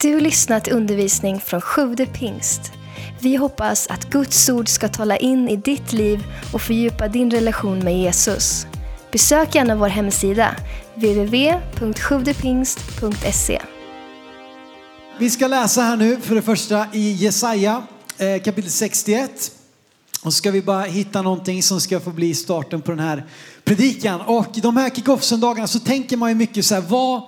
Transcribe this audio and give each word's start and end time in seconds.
Du 0.00 0.14
har 0.14 0.20
lyssnat 0.20 0.64
till 0.64 0.72
undervisning 0.72 1.40
från 1.40 1.60
Sjude 1.60 2.06
pingst. 2.06 2.72
Vi 3.20 3.36
hoppas 3.36 3.86
att 3.86 4.10
Guds 4.10 4.48
ord 4.48 4.68
ska 4.68 4.88
tala 4.88 5.16
in 5.16 5.48
i 5.48 5.56
ditt 5.56 5.92
liv 5.92 6.24
och 6.52 6.62
fördjupa 6.62 7.08
din 7.08 7.30
relation 7.30 7.78
med 7.78 7.98
Jesus. 7.98 8.66
Besök 9.12 9.54
gärna 9.54 9.76
vår 9.76 9.88
hemsida, 9.88 10.56
www.sjuvdepingst.se. 10.94 13.62
Vi 15.18 15.30
ska 15.30 15.46
läsa 15.46 15.82
här 15.82 15.96
nu 15.96 16.20
för 16.20 16.34
det 16.34 16.42
första 16.42 16.86
i 16.92 17.12
Jesaja 17.12 17.82
eh, 18.18 18.42
kapitel 18.42 18.70
61. 18.70 19.52
Och 20.22 20.32
så 20.32 20.36
ska 20.36 20.50
vi 20.50 20.62
bara 20.62 20.82
hitta 20.82 21.22
någonting 21.22 21.62
som 21.62 21.80
ska 21.80 22.00
få 22.00 22.10
bli 22.10 22.34
starten 22.34 22.82
på 22.82 22.90
den 22.90 23.00
här 23.00 23.24
predikan. 23.64 24.20
Och 24.20 24.48
de 24.54 24.76
här 24.76 24.90
kick-off-söndagarna 24.90 25.66
så 25.66 25.80
tänker 25.80 26.16
man 26.16 26.28
ju 26.28 26.34
mycket 26.34 26.66
så 26.66 26.74
här, 26.74 26.82
vad, 26.88 27.22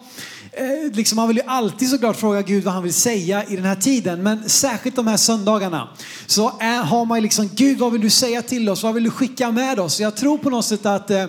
eh, 0.52 0.92
liksom 0.92 1.16
man 1.16 1.28
vill 1.28 1.36
ju 1.36 1.42
alltid 1.46 1.90
såklart 1.90 2.16
fråga 2.16 2.42
Gud 2.42 2.64
vad 2.64 2.74
han 2.74 2.82
vill 2.82 2.94
säga 2.94 3.44
i 3.44 3.56
den 3.56 3.64
här 3.64 3.74
tiden. 3.74 4.22
Men 4.22 4.48
särskilt 4.48 4.96
de 4.96 5.06
här 5.06 5.16
söndagarna 5.16 5.88
så 6.26 6.52
är, 6.60 6.82
har 6.82 7.04
man 7.04 7.18
ju 7.18 7.22
liksom, 7.22 7.50
Gud 7.54 7.78
vad 7.78 7.92
vill 7.92 8.00
du 8.00 8.10
säga 8.10 8.42
till 8.42 8.68
oss? 8.68 8.82
Vad 8.82 8.94
vill 8.94 9.04
du 9.04 9.10
skicka 9.10 9.50
med 9.52 9.80
oss? 9.80 10.00
Jag 10.00 10.16
tror 10.16 10.38
på 10.38 10.50
något 10.50 10.64
sätt 10.64 10.86
att, 10.86 11.10
eh, 11.10 11.26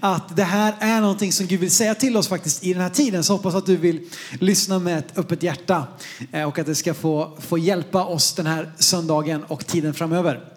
att 0.00 0.36
det 0.36 0.44
här 0.44 0.74
är 0.80 1.00
någonting 1.00 1.32
som 1.32 1.46
Gud 1.46 1.60
vill 1.60 1.70
säga 1.70 1.94
till 1.94 2.16
oss 2.16 2.28
faktiskt 2.28 2.64
i 2.64 2.72
den 2.72 2.82
här 2.82 2.90
tiden. 2.90 3.24
Så 3.24 3.32
hoppas 3.32 3.54
att 3.54 3.66
du 3.66 3.76
vill 3.76 4.00
lyssna 4.40 4.78
med 4.78 4.98
ett 4.98 5.18
öppet 5.18 5.42
hjärta 5.42 5.86
eh, 6.32 6.48
och 6.48 6.58
att 6.58 6.66
det 6.66 6.74
ska 6.74 6.94
få, 6.94 7.38
få 7.40 7.58
hjälpa 7.58 8.04
oss 8.04 8.34
den 8.34 8.46
här 8.46 8.72
söndagen 8.78 9.44
och 9.44 9.66
tiden 9.66 9.94
framöver. 9.94 10.51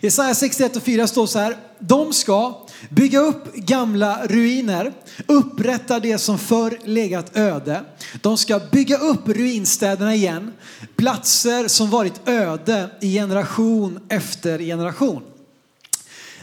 Jesaja 0.00 0.34
61 0.34 0.76
och 0.76 0.82
4 0.82 1.06
står 1.06 1.26
så 1.26 1.38
här. 1.38 1.56
De 1.78 2.12
ska 2.12 2.66
bygga 2.90 3.18
upp 3.18 3.54
gamla 3.54 4.26
ruiner, 4.26 4.92
upprätta 5.26 6.00
det 6.00 6.18
som 6.18 6.38
förr 6.38 6.78
legat 6.84 7.36
öde. 7.36 7.84
De 8.22 8.36
ska 8.36 8.60
bygga 8.72 8.98
upp 8.98 9.28
ruinstäderna 9.28 10.14
igen, 10.14 10.52
platser 10.96 11.68
som 11.68 11.90
varit 11.90 12.28
öde 12.28 12.90
i 13.00 13.14
generation 13.14 14.00
efter 14.08 14.58
generation. 14.58 15.22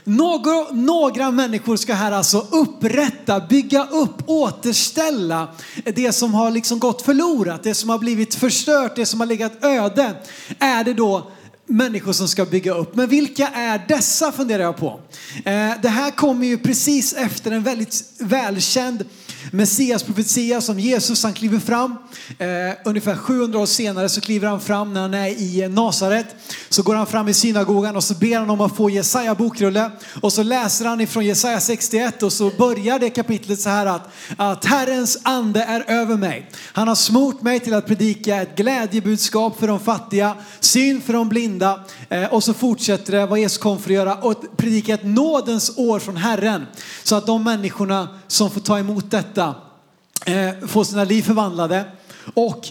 Några, 0.03 0.71
några 0.71 1.31
människor 1.31 1.77
ska 1.77 1.93
här 1.93 2.11
alltså 2.11 2.47
upprätta, 2.51 3.39
bygga 3.39 3.85
upp, 3.85 4.29
återställa 4.29 5.47
det 5.95 6.11
som 6.11 6.33
har 6.33 6.51
liksom 6.51 6.79
gått 6.79 7.01
förlorat, 7.01 7.63
det 7.63 7.75
som 7.75 7.89
har 7.89 7.99
blivit 7.99 8.35
förstört, 8.35 8.95
det 8.95 9.05
som 9.05 9.19
har 9.19 9.27
legat 9.27 9.63
öde. 9.63 10.15
Är 10.59 10.83
det 10.83 10.93
då 10.93 11.31
människor 11.65 12.13
som 12.13 12.27
ska 12.27 12.45
bygga 12.45 12.73
upp. 12.73 12.95
Men 12.95 13.09
vilka 13.09 13.47
är 13.47 13.85
dessa 13.87 14.31
funderar 14.31 14.63
jag 14.63 14.77
på. 14.77 14.99
Eh, 15.45 15.71
det 15.81 15.89
här 15.89 16.11
kommer 16.11 16.47
ju 16.47 16.57
precis 16.57 17.13
efter 17.13 17.51
en 17.51 17.63
väldigt 17.63 18.03
välkänd 18.19 19.05
Messias 19.51 20.03
profetia 20.03 20.61
som 20.61 20.79
Jesus 20.79 21.23
han 21.23 21.33
kliver 21.33 21.59
fram. 21.59 21.95
Eh, 22.37 22.47
ungefär 22.85 23.15
700 23.15 23.59
år 23.59 23.65
senare 23.65 24.09
så 24.09 24.21
kliver 24.21 24.47
han 24.47 24.61
fram 24.61 24.93
när 24.93 25.01
han 25.01 25.13
är 25.13 25.27
i 25.27 25.61
eh, 25.61 25.69
Nasaret. 25.69 26.35
Så 26.69 26.83
går 26.83 26.95
han 26.95 27.07
fram 27.07 27.27
i 27.27 27.33
synagogan 27.33 27.95
och 27.95 28.03
så 28.03 28.13
ber 28.13 28.39
han 28.39 28.49
om 28.49 28.61
att 28.61 28.75
få 28.75 28.89
Jesaja 28.89 29.35
bokrulle. 29.35 29.91
Och 30.21 30.33
så 30.33 30.43
läser 30.43 30.85
han 30.85 31.01
ifrån 31.01 31.25
Jesaja 31.25 31.59
61 31.59 32.23
och 32.23 32.33
så 32.33 32.49
börjar 32.57 32.99
det 32.99 33.09
kapitlet 33.09 33.59
så 33.59 33.69
här 33.69 33.85
att, 33.85 34.09
att 34.37 34.65
Herrens 34.65 35.17
ande 35.23 35.63
är 35.63 35.83
över 35.87 36.17
mig. 36.17 36.49
Han 36.73 36.87
har 36.87 36.95
smort 36.95 37.41
mig 37.41 37.59
till 37.59 37.73
att 37.73 37.87
predika 37.87 38.41
ett 38.41 38.55
glädjebudskap 38.55 39.59
för 39.59 39.67
de 39.67 39.79
fattiga, 39.79 40.35
syn 40.59 41.01
för 41.01 41.13
de 41.13 41.29
blinda. 41.29 41.79
Eh, 42.09 42.33
och 42.33 42.43
så 42.43 42.53
fortsätter 42.53 43.11
det 43.11 43.25
vad 43.25 43.39
Jesus 43.39 43.57
kom 43.57 43.79
för 43.79 43.89
att 43.89 43.95
göra 43.95 44.15
och 44.15 44.57
predika 44.57 44.93
ett 44.93 45.05
nådens 45.05 45.77
år 45.77 45.99
från 45.99 46.17
Herren. 46.17 46.65
Så 47.03 47.15
att 47.15 47.25
de 47.25 47.43
människorna 47.43 48.07
som 48.27 48.51
får 48.51 48.61
ta 48.61 48.79
emot 48.79 49.11
detta 49.11 49.32
eh, 49.37 50.67
få 50.67 50.85
sina 50.85 51.03
liv 51.03 51.21
förvandlade. 51.21 51.85
Och 52.33 52.67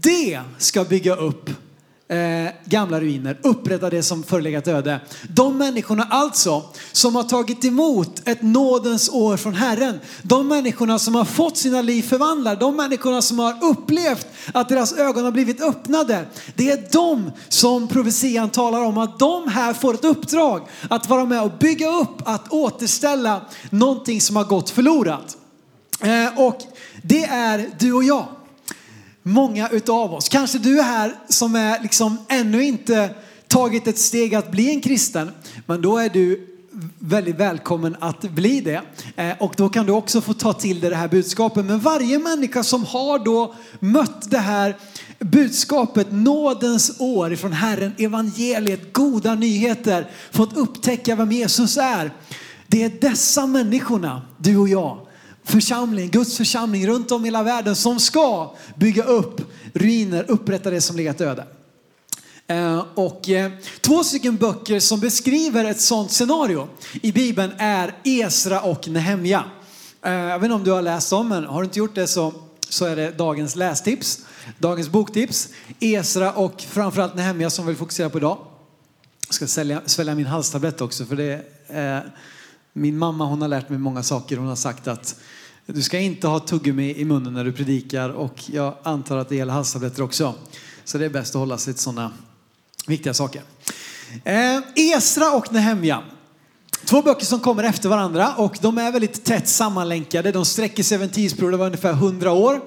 det 0.00 0.40
ska 0.58 0.84
bygga 0.84 1.16
upp 1.16 1.50
eh, 2.08 2.52
gamla 2.64 3.00
ruiner, 3.00 3.38
upprätta 3.42 3.90
det 3.90 4.02
som 4.02 4.22
förelegat 4.22 4.68
öde. 4.68 5.00
De 5.28 5.58
människorna 5.58 6.06
alltså 6.10 6.62
som 6.92 7.16
har 7.16 7.22
tagit 7.22 7.64
emot 7.64 8.28
ett 8.28 8.42
nådens 8.42 9.08
år 9.08 9.36
från 9.36 9.54
Herren, 9.54 10.00
de 10.22 10.48
människorna 10.48 10.98
som 10.98 11.14
har 11.14 11.24
fått 11.24 11.56
sina 11.56 11.82
liv 11.82 12.02
förvandlade, 12.02 12.60
de 12.60 12.76
människorna 12.76 13.22
som 13.22 13.38
har 13.38 13.64
upplevt 13.64 14.26
att 14.54 14.68
deras 14.68 14.92
ögon 14.92 15.24
har 15.24 15.32
blivit 15.32 15.60
öppnade. 15.60 16.26
Det 16.54 16.70
är 16.70 16.92
de 16.92 17.30
som 17.48 17.88
profetian 17.88 18.50
talar 18.50 18.80
om 18.80 18.98
att 18.98 19.18
de 19.18 19.48
här 19.48 19.74
får 19.74 19.94
ett 19.94 20.04
uppdrag 20.04 20.62
att 20.90 21.08
vara 21.08 21.24
med 21.24 21.42
och 21.42 21.52
bygga 21.60 21.88
upp, 21.88 22.22
att 22.24 22.52
återställa 22.52 23.40
någonting 23.70 24.20
som 24.20 24.36
har 24.36 24.44
gått 24.44 24.70
förlorat. 24.70 25.36
Eh, 26.00 26.40
och 26.40 26.58
det 27.02 27.24
är 27.24 27.70
du 27.78 27.92
och 27.92 28.04
jag 28.04 28.26
många 29.26 29.68
utav 29.68 30.14
oss. 30.14 30.28
Kanske 30.28 30.58
du 30.58 30.78
är 30.78 30.82
här 30.82 31.14
som 31.28 31.54
är 31.54 31.80
liksom 31.82 32.18
ännu 32.28 32.64
inte 32.64 33.10
tagit 33.48 33.86
ett 33.86 33.98
steg 33.98 34.34
att 34.34 34.50
bli 34.50 34.70
en 34.70 34.80
kristen, 34.80 35.30
men 35.66 35.82
då 35.82 35.98
är 35.98 36.08
du 36.08 36.46
väldigt 36.98 37.36
välkommen 37.36 37.96
att 38.00 38.20
bli 38.20 38.60
det. 38.60 38.82
Eh, 39.16 39.32
och 39.38 39.54
då 39.56 39.68
kan 39.68 39.86
du 39.86 39.92
också 39.92 40.20
få 40.20 40.34
ta 40.34 40.52
till 40.52 40.80
dig 40.80 40.90
det 40.90 40.96
här 40.96 41.08
budskapet. 41.08 41.64
Men 41.64 41.78
varje 41.78 42.18
människa 42.18 42.62
som 42.62 42.84
har 42.84 43.18
då 43.18 43.54
mött 43.80 44.30
det 44.30 44.38
här 44.38 44.76
budskapet, 45.18 46.06
nådens 46.10 47.00
år 47.00 47.32
ifrån 47.32 47.52
Herren, 47.52 47.92
evangeliet, 47.98 48.92
goda 48.92 49.34
nyheter, 49.34 50.10
fått 50.32 50.56
upptäcka 50.56 51.16
vem 51.16 51.32
Jesus 51.32 51.76
är. 51.76 52.10
Det 52.66 52.82
är 52.82 52.92
dessa 53.00 53.46
människorna, 53.46 54.22
du 54.38 54.56
och 54.56 54.68
jag, 54.68 55.05
församling, 55.46 56.10
Guds 56.10 56.36
församling 56.36 56.86
runt 56.86 57.10
om 57.10 57.24
i 57.24 57.26
hela 57.26 57.42
världen 57.42 57.76
som 57.76 58.00
ska 58.00 58.54
bygga 58.76 59.04
upp 59.04 59.40
ruiner, 59.74 60.24
upprätta 60.28 60.70
det 60.70 60.80
som 60.80 60.96
legat 60.96 61.20
öde. 61.20 61.44
Eh, 62.46 62.84
och 62.94 63.28
eh, 63.28 63.52
två 63.80 64.04
stycken 64.04 64.36
böcker 64.36 64.80
som 64.80 65.00
beskriver 65.00 65.64
ett 65.64 65.80
sådant 65.80 66.12
scenario 66.12 66.68
i 67.02 67.12
Bibeln 67.12 67.52
är 67.58 67.94
Esra 68.04 68.60
och 68.60 68.88
Nehemja. 68.88 69.44
Eh, 70.04 70.12
jag 70.12 70.38
vet 70.38 70.44
inte 70.44 70.54
om 70.54 70.64
du 70.64 70.70
har 70.70 70.82
läst 70.82 71.10
dem, 71.10 71.28
men 71.28 71.44
har 71.44 71.60
du 71.60 71.64
inte 71.64 71.78
gjort 71.78 71.94
det 71.94 72.06
så, 72.06 72.32
så 72.68 72.84
är 72.84 72.96
det 72.96 73.10
dagens 73.10 73.56
lästips, 73.56 74.18
dagens 74.58 74.88
boktips. 74.88 75.48
Esra 75.80 76.32
och 76.32 76.60
framförallt 76.60 77.14
Nehemja 77.14 77.50
som 77.50 77.66
vi 77.66 77.70
vill 77.70 77.78
fokusera 77.78 78.10
på 78.10 78.18
idag. 78.18 78.38
Jag 79.26 79.34
ska 79.34 79.46
sälja, 79.46 79.80
svälja 79.86 80.14
min 80.14 80.26
halstablett 80.26 80.80
också 80.80 81.04
för 81.04 81.16
det 81.16 81.42
är 81.68 82.14
min 82.76 82.98
mamma 82.98 83.24
hon 83.24 83.42
har 83.42 83.48
lärt 83.48 83.68
mig 83.68 83.78
många 83.78 84.02
saker. 84.02 84.36
Hon 84.36 84.46
har 84.46 84.56
sagt 84.56 84.88
att 84.88 85.20
du 85.66 85.82
ska 85.82 85.98
inte 85.98 86.26
ha 86.26 86.40
tuggummi 86.40 86.94
i 86.96 87.04
munnen 87.04 87.34
när 87.34 87.44
du 87.44 87.52
predikar 87.52 88.10
och 88.10 88.42
jag 88.46 88.74
antar 88.82 89.16
att 89.16 89.28
det 89.28 89.36
gäller 89.36 89.52
halstabletter 89.52 90.02
också. 90.02 90.34
Så 90.84 90.98
det 90.98 91.04
är 91.04 91.10
bäst 91.10 91.34
att 91.34 91.38
hålla 91.38 91.58
sig 91.58 91.74
till 91.74 91.82
sådana 91.82 92.12
viktiga 92.86 93.14
saker. 93.14 93.42
Eh, 94.24 94.58
Esra 94.74 95.30
och 95.30 95.52
Nehemja. 95.52 96.02
Två 96.84 97.02
böcker 97.02 97.26
som 97.26 97.40
kommer 97.40 97.62
efter 97.62 97.88
varandra 97.88 98.34
och 98.36 98.58
de 98.60 98.78
är 98.78 98.92
väldigt 98.92 99.24
tätt 99.24 99.48
sammanlänkade. 99.48 100.32
De 100.32 100.44
sträcker 100.44 100.82
sig 100.82 100.94
över 100.94 101.04
en 101.04 101.12
tidsperiod 101.12 101.54
av 101.54 101.60
ungefär 101.60 101.92
100 101.92 102.32
år. 102.32 102.60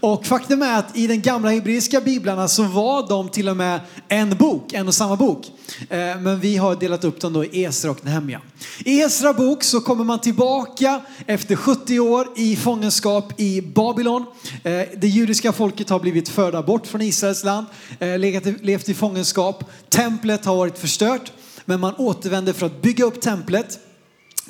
Och 0.00 0.26
faktum 0.26 0.62
är 0.62 0.78
att 0.78 0.96
i 0.96 1.06
den 1.06 1.22
gamla 1.22 1.50
hebreiska 1.50 2.00
biblarna 2.00 2.48
så 2.48 2.62
var 2.62 3.08
de 3.08 3.28
till 3.28 3.48
och 3.48 3.56
med 3.56 3.80
en 4.08 4.36
bok, 4.36 4.72
en 4.72 4.88
och 4.88 4.94
samma 4.94 5.16
bok. 5.16 5.46
Eh, 5.80 5.98
men 5.98 6.40
vi 6.40 6.56
har 6.56 6.76
delat 6.76 7.04
upp 7.04 7.20
dem 7.20 7.32
då 7.32 7.44
i 7.44 7.64
Esra 7.64 7.90
och 7.90 8.04
Nehemja. 8.04 8.40
I 8.78 9.00
Esra 9.00 9.32
bok 9.32 9.64
så 9.64 9.80
kommer 9.80 10.04
man 10.04 10.18
tillbaka 10.18 11.00
efter 11.26 11.56
70 11.56 12.00
år 12.00 12.28
i 12.36 12.56
fångenskap 12.56 13.40
i 13.40 13.62
Babylon. 13.62 14.24
Eh, 14.62 14.72
det 14.96 15.08
judiska 15.08 15.52
folket 15.52 15.90
har 15.90 16.00
blivit 16.00 16.28
förda 16.28 16.62
bort 16.62 16.86
från 16.86 17.02
Israels 17.02 17.44
land, 17.44 17.66
eh, 17.98 18.18
levt 18.62 18.88
i 18.88 18.94
fångenskap. 18.94 19.64
Templet 19.88 20.44
har 20.44 20.56
varit 20.56 20.78
förstört. 20.78 21.32
Men 21.64 21.80
man 21.80 21.94
återvänder 21.94 22.52
för 22.52 22.66
att 22.66 22.82
bygga 22.82 23.04
upp 23.04 23.20
templet. 23.20 23.78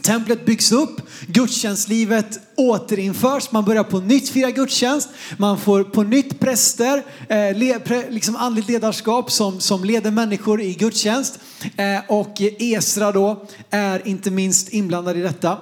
Templet 0.01 0.47
byggs 0.47 0.73
upp, 0.73 1.01
gudstjänstlivet 1.27 2.41
återinförs, 2.57 3.53
man 3.53 3.65
börjar 3.65 3.85
på 3.85 4.01
nytt 4.01 4.29
fira 4.29 4.51
gudstjänst, 4.51 5.09
man 5.37 5.59
får 5.59 5.85
på 5.85 6.03
nytt 6.03 6.41
präster, 6.41 7.05
eh, 7.29 7.57
le, 7.57 7.79
pre, 7.79 8.11
liksom 8.11 8.37
andligt 8.37 8.69
ledarskap 8.69 9.31
som, 9.31 9.61
som 9.61 9.85
leder 9.85 10.11
människor 10.11 10.61
i 10.61 10.75
gudstjänst. 10.75 11.39
Eh, 11.77 12.01
och 12.09 12.41
Esra 12.41 13.13
då 13.13 13.47
är 13.71 14.09
inte 14.09 14.31
minst 14.31 14.69
inblandad 14.69 15.17
i 15.17 15.21
detta. 15.21 15.59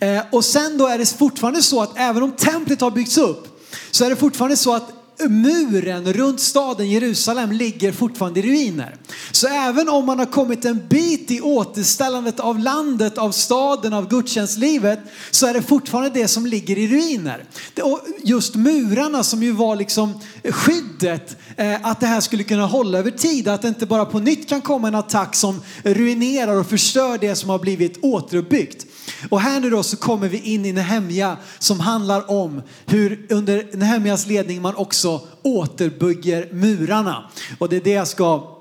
Eh, 0.00 0.20
och 0.32 0.44
sen 0.44 0.78
då 0.78 0.86
är 0.86 0.98
det 0.98 1.18
fortfarande 1.18 1.62
så 1.62 1.82
att 1.82 1.92
även 1.96 2.22
om 2.22 2.32
templet 2.32 2.80
har 2.80 2.90
byggts 2.90 3.18
upp 3.18 3.60
så 3.90 4.04
är 4.04 4.10
det 4.10 4.16
fortfarande 4.16 4.56
så 4.56 4.74
att 4.74 4.97
muren 5.28 6.12
runt 6.12 6.40
staden 6.40 6.90
Jerusalem 6.90 7.52
ligger 7.52 7.92
fortfarande 7.92 8.40
i 8.40 8.42
ruiner. 8.42 8.96
Så 9.32 9.46
även 9.46 9.88
om 9.88 10.06
man 10.06 10.18
har 10.18 10.26
kommit 10.26 10.64
en 10.64 10.80
bit 10.88 11.30
i 11.30 11.40
återställandet 11.40 12.40
av 12.40 12.58
landet, 12.58 13.18
av 13.18 13.32
staden, 13.32 13.92
av 13.92 14.08
gudstjänstlivet 14.08 14.98
så 15.30 15.46
är 15.46 15.54
det 15.54 15.62
fortfarande 15.62 16.10
det 16.10 16.28
som 16.28 16.46
ligger 16.46 16.78
i 16.78 16.88
ruiner. 16.88 17.44
Och 17.82 18.00
just 18.22 18.54
murarna 18.54 19.22
som 19.22 19.42
ju 19.42 19.52
var 19.52 19.76
liksom 19.76 20.20
skyddet, 20.44 21.36
eh, 21.56 21.86
att 21.86 22.00
det 22.00 22.06
här 22.06 22.20
skulle 22.20 22.42
kunna 22.42 22.66
hålla 22.66 22.98
över 22.98 23.10
tid, 23.10 23.48
att 23.48 23.62
det 23.62 23.68
inte 23.68 23.86
bara 23.86 24.04
på 24.04 24.18
nytt 24.18 24.48
kan 24.48 24.60
komma 24.60 24.88
en 24.88 24.94
attack 24.94 25.34
som 25.34 25.60
ruinerar 25.82 26.56
och 26.56 26.66
förstör 26.66 27.18
det 27.18 27.36
som 27.36 27.50
har 27.50 27.58
blivit 27.58 27.98
återuppbyggt. 28.04 28.86
Och 29.28 29.40
här 29.40 29.60
nu 29.60 29.70
då 29.70 29.82
så 29.82 29.96
kommer 29.96 30.28
vi 30.28 30.38
in 30.38 30.66
i 30.66 30.72
Nehemja 30.72 31.36
som 31.58 31.80
handlar 31.80 32.30
om 32.30 32.62
hur 32.86 33.26
under 33.30 33.76
Nehemjas 33.76 34.26
ledning 34.26 34.62
man 34.62 34.76
också 34.76 35.20
återbygger 35.42 36.48
murarna. 36.52 37.30
Och 37.58 37.68
det 37.68 37.76
är 37.76 37.80
det 37.80 37.90
jag 37.90 38.08
ska 38.08 38.58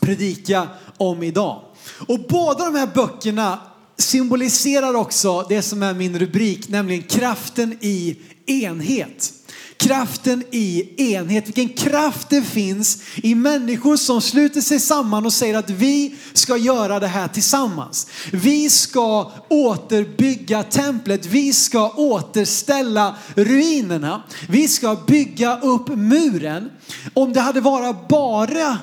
predika 0.00 0.68
om 0.96 1.22
idag. 1.22 1.62
Och 2.08 2.20
båda 2.28 2.64
de 2.64 2.74
här 2.74 2.90
böckerna 2.94 3.58
symboliserar 3.98 4.94
också 4.94 5.46
det 5.48 5.62
som 5.62 5.82
är 5.82 5.94
min 5.94 6.18
rubrik, 6.18 6.68
nämligen 6.68 7.02
kraften 7.02 7.78
i 7.80 8.16
enhet. 8.46 9.32
Kraften 9.76 10.42
i 10.50 10.94
enhet, 11.12 11.46
vilken 11.46 11.68
kraft 11.68 12.28
det 12.30 12.42
finns 12.42 13.02
i 13.16 13.34
människor 13.34 13.96
som 13.96 14.20
sluter 14.20 14.60
sig 14.60 14.80
samman 14.80 15.26
och 15.26 15.32
säger 15.32 15.58
att 15.58 15.70
vi 15.70 16.14
ska 16.32 16.56
göra 16.56 17.00
det 17.00 17.06
här 17.06 17.28
tillsammans. 17.28 18.06
Vi 18.32 18.70
ska 18.70 19.32
återbygga 19.48 20.62
templet, 20.62 21.26
vi 21.26 21.52
ska 21.52 21.90
återställa 21.90 23.16
ruinerna, 23.34 24.22
vi 24.48 24.68
ska 24.68 24.96
bygga 25.06 25.60
upp 25.60 25.88
muren. 25.88 26.70
Om 27.14 27.32
det 27.32 27.40
hade 27.40 27.60
varit 27.60 28.08
bara 28.08 28.78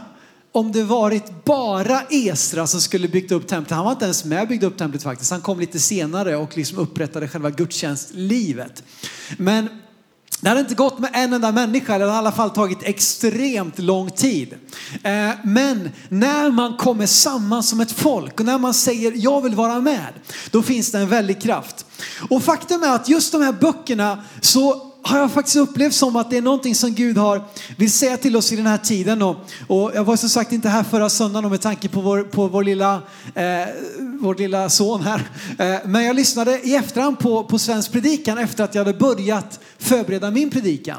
om 0.56 0.72
det 0.72 0.84
varit 0.84 1.46
bara 1.46 2.02
Esra 2.10 2.68
som 2.68 2.82
skulle 2.82 3.08
byggt 3.08 3.32
upp 3.32 3.48
templet, 3.48 3.76
han 3.76 3.86
var 3.86 3.92
inte 3.92 4.06
ens 4.06 4.26
med 4.26 4.42
och 4.42 4.48
byggde 4.48 4.66
upp 4.66 4.78
templet 4.78 5.04
faktiskt, 5.04 5.32
han 5.32 5.42
kom 5.42 5.60
lite 5.60 5.80
senare 5.80 6.36
och 6.36 6.58
liksom 6.58 6.78
upprättade 6.78 7.28
själva 7.28 7.50
gudstjänstlivet. 7.50 8.84
Men 9.38 9.70
det 10.44 10.50
hade 10.50 10.62
inte 10.62 10.76
gått 10.76 11.00
med 11.00 11.10
en 11.14 11.34
enda 11.34 11.52
människa, 11.52 11.98
det 11.98 12.04
hade 12.04 12.16
i 12.16 12.18
alla 12.18 12.32
fall 12.32 12.50
tagit 12.50 12.84
extremt 12.84 13.80
lång 13.80 14.12
tid. 14.12 14.54
Eh, 15.04 15.30
men 15.44 15.92
när 16.10 16.52
man 16.52 16.78
kommer 16.78 17.06
samman 17.06 17.64
som 17.64 17.82
ett 17.82 17.92
folk 17.92 18.40
och 18.40 18.46
när 18.46 18.58
man 18.58 18.74
säger 18.74 19.14
jag 19.16 19.42
vill 19.42 19.56
vara 19.56 19.80
med, 19.82 20.14
då 20.52 20.62
finns 20.62 20.92
det 20.92 20.98
en 20.98 21.10
väldig 21.10 21.42
kraft. 21.42 21.86
Och 22.30 22.44
faktum 22.44 22.84
är 22.84 22.96
att 22.96 23.10
just 23.10 23.32
de 23.32 23.42
här 23.42 23.52
böckerna 23.52 24.24
så 24.42 24.93
har 25.04 25.20
jag 25.20 25.32
faktiskt 25.32 25.56
upplevt 25.56 25.94
som 25.94 26.16
att 26.16 26.30
det 26.30 26.38
är 26.38 26.42
någonting 26.42 26.76
som 26.76 26.94
Gud 26.94 27.18
har 27.18 27.44
vill 27.78 27.92
säga 27.92 28.18
till 28.18 28.36
oss 28.36 28.52
i 28.52 28.56
den 28.56 28.68
här 28.68 28.78
tiden. 28.78 29.22
Och, 29.22 29.36
och 29.68 29.92
jag 29.96 30.04
var 30.04 30.16
som 30.16 30.30
sagt 30.30 30.52
inte 30.52 30.70
här 30.70 30.84
förra 30.84 31.10
söndagen 31.10 31.50
med 31.50 31.62
tanke 31.62 31.90
på 31.90 32.02
vår, 32.02 32.24
på 32.24 32.48
vår, 32.48 32.64
lilla, 32.64 32.94
eh, 33.36 33.44
vår 34.20 34.36
lilla 34.36 34.70
son 34.70 35.02
här. 35.02 35.22
Eh, 35.60 35.80
men 35.86 36.04
jag 36.04 36.16
lyssnade 36.16 36.60
i 36.60 36.76
efterhand 36.76 37.20
på, 37.20 37.44
på 37.44 37.60
svensk 37.60 37.92
predikan 37.92 38.38
efter 38.38 38.64
att 38.64 38.76
jag 38.76 38.86
hade 38.86 38.98
börjat 38.98 39.60
förbereda 39.78 40.32
min 40.32 40.50
predikan. 40.50 40.98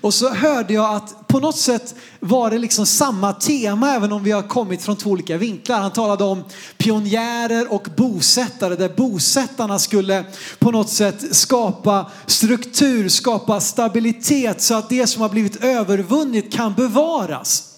Och 0.00 0.14
så 0.14 0.34
hörde 0.34 0.74
jag 0.74 0.94
att 0.94 1.28
på 1.28 1.40
något 1.40 1.56
sätt 1.56 1.94
var 2.20 2.50
det 2.50 2.58
liksom 2.58 2.86
samma 2.86 3.32
tema 3.32 3.94
även 3.94 4.12
om 4.12 4.24
vi 4.24 4.30
har 4.30 4.42
kommit 4.42 4.82
från 4.82 4.96
två 4.96 5.10
olika 5.10 5.36
vinklar. 5.36 5.80
Han 5.80 5.92
talade 5.92 6.24
om 6.24 6.44
pionjärer 6.78 7.72
och 7.72 7.88
bosättare 7.96 8.76
där 8.76 8.88
bosättarna 8.88 9.78
skulle 9.78 10.24
på 10.58 10.70
något 10.70 10.90
sätt 10.90 11.36
skapa 11.36 12.10
struktur, 12.26 13.08
skapa 13.08 13.60
stabilitet 13.60 14.62
så 14.62 14.74
att 14.74 14.88
det 14.88 15.06
som 15.06 15.22
har 15.22 15.28
blivit 15.28 15.64
övervunnet 15.64 16.52
kan 16.52 16.74
bevaras. 16.74 17.75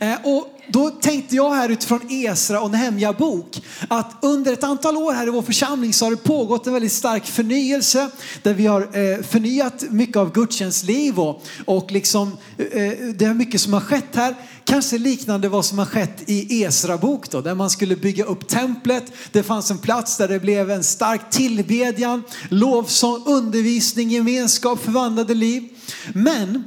Eh, 0.00 0.14
och 0.24 0.56
då 0.68 0.90
tänkte 0.90 1.36
jag 1.36 1.54
här 1.54 1.68
utifrån 1.68 2.00
Esra 2.10 2.60
och 2.60 2.70
Nehemja 2.70 3.12
bok 3.12 3.62
att 3.88 4.12
under 4.22 4.52
ett 4.52 4.64
antal 4.64 4.96
år 4.96 5.12
här 5.12 5.26
i 5.26 5.30
vår 5.30 5.42
församling 5.42 5.92
så 5.92 6.04
har 6.04 6.10
det 6.10 6.16
pågått 6.16 6.66
en 6.66 6.72
väldigt 6.72 6.92
stark 6.92 7.26
förnyelse 7.26 8.10
där 8.42 8.54
vi 8.54 8.66
har 8.66 8.80
eh, 8.80 9.22
förnyat 9.22 9.84
mycket 9.90 10.16
av 10.16 10.32
gudstjänstliv 10.32 11.20
och, 11.20 11.42
och 11.64 11.92
liksom, 11.92 12.28
eh, 12.58 12.92
det 13.14 13.24
är 13.24 13.34
mycket 13.34 13.60
som 13.60 13.72
har 13.72 13.80
skett 13.80 14.16
här. 14.16 14.34
Kanske 14.64 14.98
liknande 14.98 15.48
vad 15.48 15.64
som 15.64 15.78
har 15.78 15.86
skett 15.86 16.22
i 16.26 16.62
Esra 16.62 16.96
bok 16.98 17.30
då, 17.30 17.40
där 17.40 17.54
man 17.54 17.70
skulle 17.70 17.96
bygga 17.96 18.24
upp 18.24 18.48
templet. 18.48 19.12
Det 19.32 19.42
fanns 19.42 19.70
en 19.70 19.78
plats 19.78 20.16
där 20.16 20.28
det 20.28 20.40
blev 20.40 20.70
en 20.70 20.84
stark 20.84 21.30
tillbedjan, 21.30 22.22
lovsång, 22.48 23.22
undervisning, 23.26 24.10
gemenskap, 24.10 24.84
förvandlade 24.84 25.34
liv. 25.34 25.68
Men 26.12 26.64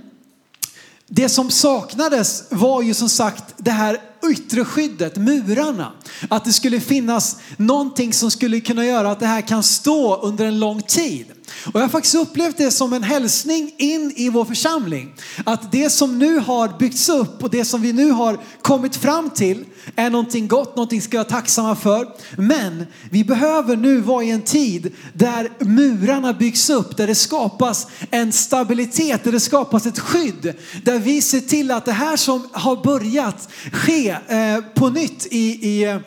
det 1.09 1.29
som 1.29 1.51
saknades 1.51 2.43
var 2.49 2.81
ju 2.81 2.93
som 2.93 3.09
sagt 3.09 3.43
det 3.57 3.71
här 3.71 3.97
yttre 4.31 4.65
skyddet, 4.65 5.17
murarna. 5.17 5.91
Att 6.29 6.45
det 6.45 6.53
skulle 6.53 6.79
finnas 6.79 7.37
någonting 7.57 8.13
som 8.13 8.31
skulle 8.31 8.59
kunna 8.59 8.85
göra 8.85 9.11
att 9.11 9.19
det 9.19 9.25
här 9.25 9.41
kan 9.41 9.63
stå 9.63 10.15
under 10.15 10.45
en 10.45 10.59
lång 10.59 10.81
tid. 10.81 11.25
Och 11.65 11.75
jag 11.75 11.81
har 11.81 11.89
faktiskt 11.89 12.15
upplevt 12.15 12.57
det 12.57 12.71
som 12.71 12.93
en 12.93 13.03
hälsning 13.03 13.71
in 13.77 14.13
i 14.15 14.29
vår 14.29 14.45
församling. 14.45 15.13
Att 15.45 15.71
det 15.71 15.89
som 15.89 16.19
nu 16.19 16.39
har 16.39 16.77
byggts 16.79 17.09
upp 17.09 17.43
och 17.43 17.49
det 17.49 17.65
som 17.65 17.81
vi 17.81 17.93
nu 17.93 18.11
har 18.11 18.37
kommit 18.61 18.95
fram 18.95 19.29
till 19.29 19.65
är 19.95 20.09
någonting 20.09 20.47
gott, 20.47 20.75
någonting 20.75 21.01
ska 21.01 21.11
vi 21.11 21.17
vara 21.17 21.27
tacksamma 21.27 21.75
för. 21.75 22.07
Men 22.37 22.85
vi 23.11 23.23
behöver 23.23 23.75
nu 23.75 24.01
vara 24.01 24.23
i 24.23 24.31
en 24.31 24.41
tid 24.41 24.91
där 25.13 25.49
murarna 25.59 26.33
byggs 26.33 26.69
upp, 26.69 26.97
där 26.97 27.07
det 27.07 27.15
skapas 27.15 27.87
en 28.11 28.31
stabilitet, 28.31 29.23
där 29.23 29.31
det 29.31 29.39
skapas 29.39 29.85
ett 29.85 29.99
skydd. 29.99 30.53
Där 30.83 30.99
vi 30.99 31.21
ser 31.21 31.39
till 31.39 31.71
att 31.71 31.85
det 31.85 31.91
här 31.91 32.17
som 32.17 32.47
har 32.51 32.83
börjat 32.83 33.49
ske 33.73 34.09
eh, 34.09 34.61
på 34.75 34.89
nytt 34.89 35.27
i, 35.31 35.69
i, 35.69 35.83
eh, 35.83 35.97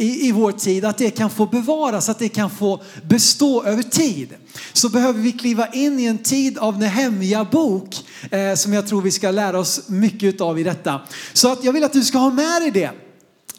i, 0.00 0.28
i 0.28 0.32
vår 0.32 0.52
tid, 0.52 0.84
att 0.84 0.98
det 0.98 1.10
kan 1.10 1.30
få 1.30 1.46
bevaras, 1.46 2.08
att 2.08 2.18
det 2.18 2.28
kan 2.28 2.50
få 2.50 2.82
bestå 3.02 3.64
över 3.64 3.82
tid 3.82 4.34
så 4.72 4.88
behöver 4.88 5.20
vi 5.20 5.32
kliva 5.32 5.66
in 5.66 5.98
i 5.98 6.04
en 6.04 6.18
tid 6.18 6.58
av 6.58 6.78
Nehemja 6.78 7.44
bok 7.44 7.96
eh, 8.30 8.54
som 8.54 8.72
jag 8.72 8.86
tror 8.86 9.02
vi 9.02 9.10
ska 9.10 9.30
lära 9.30 9.58
oss 9.58 9.88
mycket 9.88 10.40
av 10.40 10.58
i 10.58 10.62
detta. 10.62 11.00
Så 11.32 11.52
att 11.52 11.64
jag 11.64 11.72
vill 11.72 11.84
att 11.84 11.92
du 11.92 12.04
ska 12.04 12.18
ha 12.18 12.30
med 12.30 12.62
dig 12.62 12.70
det. 12.70 12.90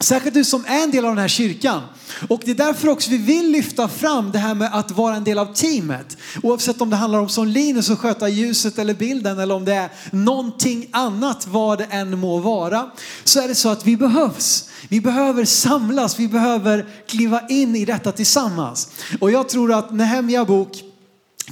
Särskilt 0.03 0.35
du 0.35 0.43
som 0.43 0.65
är 0.65 0.83
en 0.83 0.91
del 0.91 1.05
av 1.05 1.11
den 1.11 1.21
här 1.21 1.27
kyrkan. 1.27 1.81
Och 2.29 2.41
det 2.45 2.51
är 2.51 2.55
därför 2.55 2.87
också 2.87 3.11
vi 3.11 3.17
vill 3.17 3.51
lyfta 3.51 3.87
fram 3.87 4.31
det 4.31 4.39
här 4.39 4.53
med 4.53 4.69
att 4.73 4.91
vara 4.91 5.15
en 5.15 5.23
del 5.23 5.39
av 5.39 5.53
teamet. 5.53 6.17
Oavsett 6.43 6.81
om 6.81 6.89
det 6.89 6.95
handlar 6.95 7.19
om 7.19 7.29
som 7.29 7.47
Linus 7.47 7.89
och 7.89 7.99
sköta 7.99 8.29
ljuset 8.29 8.79
eller 8.79 8.93
bilden 8.93 9.39
eller 9.39 9.55
om 9.55 9.65
det 9.65 9.73
är 9.73 9.89
någonting 10.11 10.87
annat 10.91 11.47
vad 11.47 11.77
det 11.77 11.85
än 11.85 12.19
må 12.19 12.37
vara. 12.39 12.89
Så 13.23 13.41
är 13.41 13.47
det 13.47 13.55
så 13.55 13.69
att 13.69 13.85
vi 13.85 13.97
behövs. 13.97 14.69
Vi 14.89 15.01
behöver 15.01 15.45
samlas, 15.45 16.19
vi 16.19 16.27
behöver 16.27 16.85
kliva 17.07 17.47
in 17.49 17.75
i 17.75 17.85
detta 17.85 18.11
tillsammans. 18.11 18.87
Och 19.19 19.31
jag 19.31 19.49
tror 19.49 19.73
att 19.73 19.91
Nehemja 19.91 20.45
bok 20.45 20.83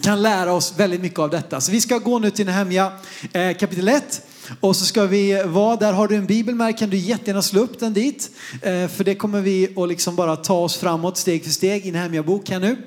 kan 0.01 0.21
lära 0.21 0.53
oss 0.53 0.73
väldigt 0.77 1.01
mycket 1.01 1.19
av 1.19 1.29
detta. 1.29 1.61
Så 1.61 1.71
vi 1.71 1.81
ska 1.81 1.97
gå 1.97 2.19
nu 2.19 2.31
till 2.31 2.45
Nehemja 2.45 2.91
eh, 3.33 3.57
kapitel 3.57 3.87
1. 3.87 4.28
Och 4.59 4.75
så 4.75 4.85
ska 4.85 5.05
vi 5.05 5.43
vara 5.45 5.75
där. 5.75 5.93
Har 5.93 6.07
du 6.07 6.15
en 6.15 6.25
bibel 6.25 6.55
med 6.55 6.77
kan 6.77 6.89
du 6.89 6.97
jättegärna 6.97 7.41
slå 7.41 7.61
upp 7.61 7.79
den 7.79 7.93
dit. 7.93 8.31
Eh, 8.61 8.87
för 8.87 9.03
det 9.03 9.15
kommer 9.15 9.41
vi 9.41 9.73
att 9.75 9.89
liksom 9.89 10.15
bara 10.15 10.35
ta 10.35 10.59
oss 10.59 10.77
framåt 10.77 11.17
steg 11.17 11.43
för 11.43 11.51
steg 11.51 11.85
i 11.85 11.91
Nehemja 11.91 12.23
bok 12.23 12.49
här 12.49 12.59
nu. 12.59 12.77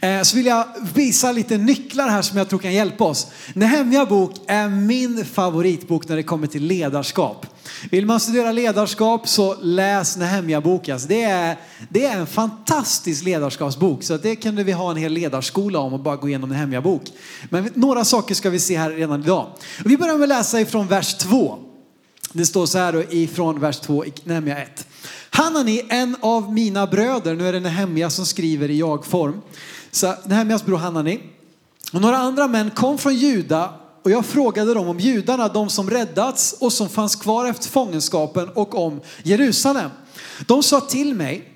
Eh, 0.00 0.22
så 0.22 0.36
vill 0.36 0.46
jag 0.46 0.66
visa 0.94 1.32
lite 1.32 1.58
nycklar 1.58 2.08
här 2.08 2.22
som 2.22 2.38
jag 2.38 2.48
tror 2.48 2.58
kan 2.58 2.72
hjälpa 2.72 3.04
oss. 3.04 3.26
Nehemja 3.54 4.06
bok 4.06 4.34
är 4.46 4.68
min 4.68 5.24
favoritbok 5.24 6.08
när 6.08 6.16
det 6.16 6.22
kommer 6.22 6.46
till 6.46 6.64
ledarskap. 6.64 7.46
Vill 7.90 8.06
man 8.06 8.20
studera 8.20 8.52
ledarskap 8.52 9.28
så 9.28 9.54
läs 9.62 10.16
Nehemja 10.16 10.60
bok. 10.60 10.88
Alltså 10.88 11.08
det, 11.08 11.22
är, 11.22 11.56
det 11.88 12.06
är 12.06 12.18
en 12.18 12.26
fantastisk 12.26 13.24
ledarskapsbok. 13.24 14.02
Så 14.02 14.16
det 14.16 14.36
kunde 14.36 14.64
vi 14.64 14.72
ha 14.72 14.90
en 14.90 14.96
hel 14.96 15.12
ledarskola 15.12 15.78
om 15.78 15.92
och 15.92 16.00
bara 16.00 16.16
gå 16.16 16.28
igenom 16.28 16.48
Nehemja 16.48 16.80
bok. 16.80 17.02
Men 17.50 17.70
några 17.74 18.04
saker 18.04 18.34
ska 18.34 18.50
vi 18.50 18.60
se 18.60 18.78
här 18.78 18.90
redan 18.90 19.22
idag. 19.22 19.46
Vi 19.84 19.96
börjar 19.96 20.14
med 20.14 20.22
att 20.22 20.28
läsa 20.28 20.60
ifrån 20.60 20.86
vers 20.86 21.14
2. 21.14 21.58
Det 22.32 22.46
står 22.46 22.66
så 22.66 22.78
här 22.78 22.92
då 22.92 23.02
ifrån 23.02 23.60
vers 23.60 23.80
2 23.80 24.04
i 24.04 24.12
Nehemja 24.24 24.58
1. 24.58 24.86
Hanani, 25.30 25.82
en 25.88 26.16
av 26.20 26.52
mina 26.52 26.86
bröder, 26.86 27.34
nu 27.34 27.48
är 27.48 27.52
det 27.52 27.60
Nehemja 27.60 28.10
som 28.10 28.26
skriver 28.26 28.70
i 28.70 28.78
jag-form. 28.78 29.40
Så 29.90 30.14
Nehemjas 30.24 30.64
bror 30.64 30.76
Hanani. 30.76 31.20
Och 31.92 32.00
några 32.00 32.16
andra 32.16 32.48
män 32.48 32.70
kom 32.70 32.98
från 32.98 33.14
Juda 33.14 33.74
och 34.02 34.10
jag 34.10 34.26
frågade 34.26 34.74
dem 34.74 34.88
om 34.88 35.00
judarna, 35.00 35.48
de 35.48 35.70
som 35.70 35.90
räddats 35.90 36.54
och 36.58 36.72
som 36.72 36.88
fanns 36.88 37.16
kvar 37.16 37.46
efter 37.46 37.68
fångenskapen 37.68 38.48
och 38.48 38.74
om 38.74 39.00
Jerusalem. 39.22 39.90
De 40.46 40.62
sa 40.62 40.80
till 40.80 41.14
mig, 41.14 41.48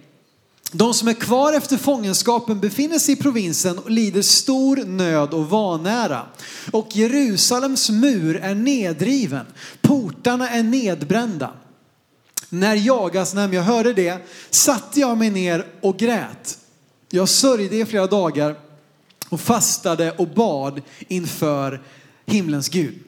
de 0.72 0.94
som 0.94 1.08
är 1.08 1.12
kvar 1.12 1.52
efter 1.52 1.76
fångenskapen 1.76 2.60
befinner 2.60 2.98
sig 2.98 3.14
i 3.14 3.16
provinsen 3.16 3.78
och 3.78 3.90
lider 3.90 4.22
stor 4.22 4.76
nöd 4.76 5.34
och 5.34 5.50
vanära. 5.50 6.26
Och 6.72 6.88
Jerusalems 6.96 7.90
mur 7.90 8.36
är 8.36 8.54
nedriven, 8.54 9.46
portarna 9.80 10.50
är 10.50 10.62
nedbrända. 10.62 11.50
När 12.48 12.74
jagas, 12.74 13.34
när 13.34 13.52
jag 13.52 13.62
hörde 13.62 13.92
det, 13.92 14.18
satte 14.50 15.00
jag 15.00 15.18
mig 15.18 15.30
ner 15.30 15.66
och 15.80 15.98
grät. 15.98 16.58
Jag 17.10 17.28
sörjde 17.28 17.76
i 17.76 17.84
flera 17.84 18.06
dagar 18.06 18.56
och 19.28 19.40
fastade 19.40 20.12
och 20.12 20.28
bad 20.28 20.82
inför 21.08 21.82
himlens 22.26 22.68
Gud. 22.68 23.05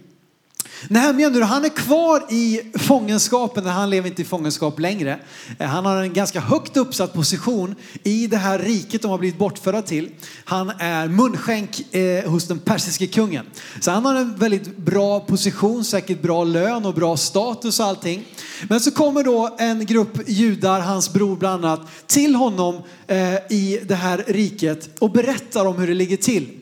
Nehemja 0.89 1.29
nu, 1.29 1.43
han 1.43 1.65
är 1.65 1.69
kvar 1.69 2.23
i 2.31 2.61
fångenskapen, 2.75 3.67
han 3.67 3.91
lever 3.91 4.09
inte 4.09 4.23
i 4.23 4.25
fångenskap 4.25 4.79
längre. 4.79 5.19
Eh, 5.59 5.67
han 5.67 5.87
har 5.87 6.03
en 6.03 6.13
ganska 6.13 6.41
högt 6.41 6.77
uppsatt 6.77 7.13
position 7.13 7.75
i 8.03 8.27
det 8.27 8.37
här 8.37 8.59
riket 8.59 9.03
de 9.03 9.11
har 9.11 9.19
blivit 9.19 9.39
bortförda 9.39 9.83
till. 9.83 10.11
Han 10.45 10.73
är 10.79 11.09
munskänk 11.09 11.95
eh, 11.95 12.31
hos 12.31 12.49
den 12.49 12.59
persiske 12.59 13.07
kungen. 13.07 13.47
Så 13.81 13.91
han 13.91 14.05
har 14.05 14.15
en 14.15 14.37
väldigt 14.37 14.77
bra 14.77 15.21
position, 15.21 15.85
säkert 15.85 16.23
bra 16.23 16.45
lön 16.45 16.87
och 16.87 16.95
bra 16.95 17.17
status 17.17 17.81
och 17.81 17.87
allting. 17.87 18.25
Men 18.69 18.81
så 18.81 18.91
kommer 18.91 19.25
då 19.25 19.57
en 19.59 19.87
grupp 19.87 20.29
judar, 20.29 20.81
hans 20.81 21.13
bror 21.13 21.37
bland 21.37 21.65
annat, 21.65 21.89
till 22.07 22.35
honom 22.35 22.83
eh, 23.07 23.35
i 23.35 23.81
det 23.89 23.95
här 23.95 24.25
riket 24.27 24.91
och 24.99 25.11
berättar 25.11 25.67
om 25.67 25.77
hur 25.77 25.87
det 25.87 25.95
ligger 25.95 26.17
till. 26.17 26.58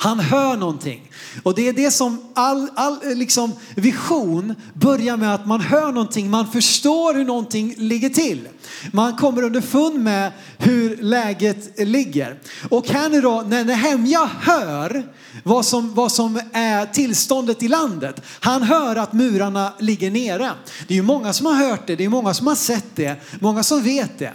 Han 0.00 0.20
hör 0.20 0.56
någonting. 0.56 1.10
Och 1.42 1.54
det 1.54 1.68
är 1.68 1.72
det 1.72 1.90
som 1.90 2.32
all, 2.34 2.70
all 2.74 2.98
liksom 3.14 3.52
vision 3.74 4.54
börjar 4.74 5.16
med 5.16 5.34
att 5.34 5.46
man 5.46 5.60
hör 5.60 5.92
någonting, 5.92 6.30
man 6.30 6.52
förstår 6.52 7.14
hur 7.14 7.24
någonting 7.24 7.74
ligger 7.76 8.08
till. 8.08 8.48
Man 8.92 9.16
kommer 9.16 9.42
underfund 9.42 10.00
med 10.00 10.32
hur 10.58 10.96
läget 10.96 11.78
ligger. 11.88 12.38
Och 12.70 12.88
här 12.88 13.08
nu 13.08 13.20
då, 13.20 13.44
när 13.48 13.64
Nehemja 13.64 14.30
hör 14.40 15.06
vad 15.44 15.66
som, 15.66 15.94
vad 15.94 16.12
som 16.12 16.40
är 16.52 16.86
tillståndet 16.86 17.62
i 17.62 17.68
landet. 17.68 18.22
Han 18.40 18.62
hör 18.62 18.96
att 18.96 19.12
murarna 19.12 19.72
ligger 19.78 20.10
nere. 20.10 20.50
Det 20.88 20.94
är 20.94 20.96
ju 20.96 21.02
många 21.02 21.32
som 21.32 21.46
har 21.46 21.54
hört 21.54 21.86
det, 21.86 21.96
det 21.96 22.04
är 22.04 22.08
många 22.08 22.34
som 22.34 22.46
har 22.46 22.54
sett 22.54 22.96
det, 22.96 23.16
många 23.40 23.62
som 23.62 23.82
vet 23.82 24.18
det. 24.18 24.32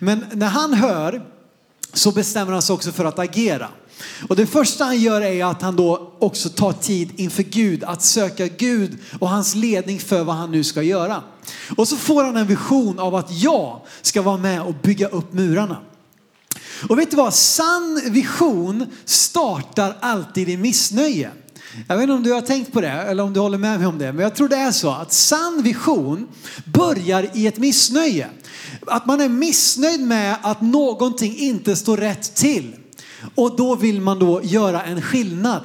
Men 0.00 0.24
när 0.32 0.48
han 0.48 0.74
hör 0.74 1.22
så 1.92 2.12
bestämmer 2.12 2.52
han 2.52 2.62
sig 2.62 2.74
också 2.74 2.92
för 2.92 3.04
att 3.04 3.18
agera. 3.18 3.68
Och 4.28 4.36
det 4.36 4.46
första 4.46 4.84
han 4.84 5.00
gör 5.00 5.20
är 5.20 5.44
att 5.44 5.62
han 5.62 5.76
då 5.76 6.12
också 6.18 6.48
tar 6.48 6.72
tid 6.72 7.10
inför 7.16 7.42
Gud, 7.42 7.84
att 7.84 8.02
söka 8.02 8.46
Gud 8.46 8.98
och 9.20 9.28
hans 9.28 9.54
ledning 9.54 10.00
för 10.00 10.24
vad 10.24 10.36
han 10.36 10.50
nu 10.50 10.64
ska 10.64 10.82
göra. 10.82 11.22
Och 11.76 11.88
så 11.88 11.96
får 11.96 12.24
han 12.24 12.36
en 12.36 12.46
vision 12.46 12.98
av 12.98 13.14
att 13.14 13.30
jag 13.30 13.80
ska 14.02 14.22
vara 14.22 14.36
med 14.36 14.62
och 14.62 14.74
bygga 14.82 15.08
upp 15.08 15.32
murarna. 15.32 15.76
Och 16.88 16.98
vet 16.98 17.10
du 17.10 17.16
vad, 17.16 17.34
sann 17.34 18.00
vision 18.10 18.86
startar 19.04 19.96
alltid 20.00 20.48
i 20.48 20.56
missnöje. 20.56 21.30
Jag 21.88 21.96
vet 21.96 22.02
inte 22.02 22.12
om 22.12 22.22
du 22.22 22.32
har 22.32 22.40
tänkt 22.40 22.72
på 22.72 22.80
det 22.80 22.88
eller 22.88 23.22
om 23.22 23.32
du 23.32 23.40
håller 23.40 23.58
med 23.58 23.78
mig 23.78 23.88
om 23.88 23.98
det, 23.98 24.12
men 24.12 24.22
jag 24.22 24.34
tror 24.34 24.48
det 24.48 24.56
är 24.56 24.72
så 24.72 24.90
att 24.90 25.12
sann 25.12 25.62
vision 25.62 26.28
börjar 26.64 27.30
i 27.34 27.46
ett 27.46 27.58
missnöje. 27.58 28.28
Att 28.86 29.06
man 29.06 29.20
är 29.20 29.28
missnöjd 29.28 30.00
med 30.00 30.36
att 30.42 30.60
någonting 30.60 31.36
inte 31.36 31.76
står 31.76 31.96
rätt 31.96 32.34
till. 32.34 32.76
Och 33.34 33.56
då 33.56 33.74
vill 33.74 34.00
man 34.00 34.18
då 34.18 34.40
göra 34.42 34.82
en 34.82 35.02
skillnad. 35.02 35.62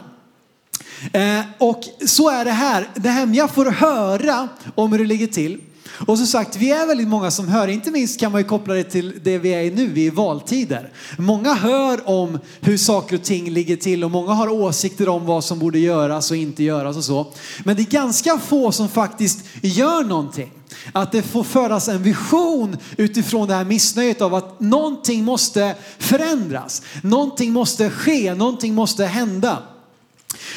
Eh, 1.14 1.42
och 1.58 1.84
så 2.06 2.30
är 2.30 2.46
det 2.46 2.52
här. 2.52 2.88
Det 2.96 3.10
här 3.10 3.36
jag 3.36 3.52
får 3.52 3.66
höra 3.66 4.48
om 4.76 4.92
hur 4.92 5.00
det 5.00 5.06
ligger 5.06 5.28
till. 5.28 5.62
Och 5.94 6.18
som 6.18 6.28
sagt, 6.28 6.56
vi 6.56 6.72
är 6.72 6.88
väldigt 6.88 7.08
många 7.08 7.32
som 7.32 7.48
hör, 7.48 7.68
inte 7.68 7.92
minst 7.92 8.20
kan 8.20 8.32
man 8.32 8.42
ju 8.42 8.48
koppla 8.48 8.74
det 8.74 8.84
till 8.84 9.20
det 9.24 9.38
vi 9.38 9.54
är 9.54 9.62
i 9.62 9.72
nu, 9.72 9.88
vi 9.88 10.02
är 10.02 10.08
i 10.08 10.10
valtider. 10.10 10.92
Många 11.18 11.54
hör 11.54 12.10
om 12.10 12.40
hur 12.62 12.78
saker 12.78 13.16
och 13.16 13.24
ting 13.24 13.50
ligger 13.50 13.76
till 13.76 14.04
och 14.04 14.12
många 14.12 14.34
har 14.34 14.50
åsikter 14.50 15.10
om 15.10 15.26
vad 15.26 15.44
som 15.44 15.60
borde 15.60 15.80
göras 15.80 16.32
och 16.32 16.38
inte 16.38 16.64
göras 16.64 16.98
och 16.98 17.04
så. 17.04 17.28
Men 17.64 17.76
det 17.76 17.82
är 17.82 17.92
ganska 17.92 18.40
få 18.40 18.72
som 18.72 18.90
faktiskt 18.90 19.46
gör 19.62 20.04
någonting. 20.04 20.52
Att 20.92 21.12
det 21.12 21.22
får 21.22 21.44
föras 21.44 21.88
en 21.88 22.04
vision 22.04 22.78
utifrån 22.98 23.48
det 23.48 23.54
här 23.54 23.66
missnöjet 23.66 24.22
av 24.22 24.36
att 24.36 24.60
någonting 24.60 25.24
måste 25.24 25.76
förändras. 26.00 26.82
Någonting 27.04 27.54
måste 27.54 27.90
ske, 27.90 28.34
någonting 28.34 28.76
måste 28.76 29.06
hända. 29.06 29.58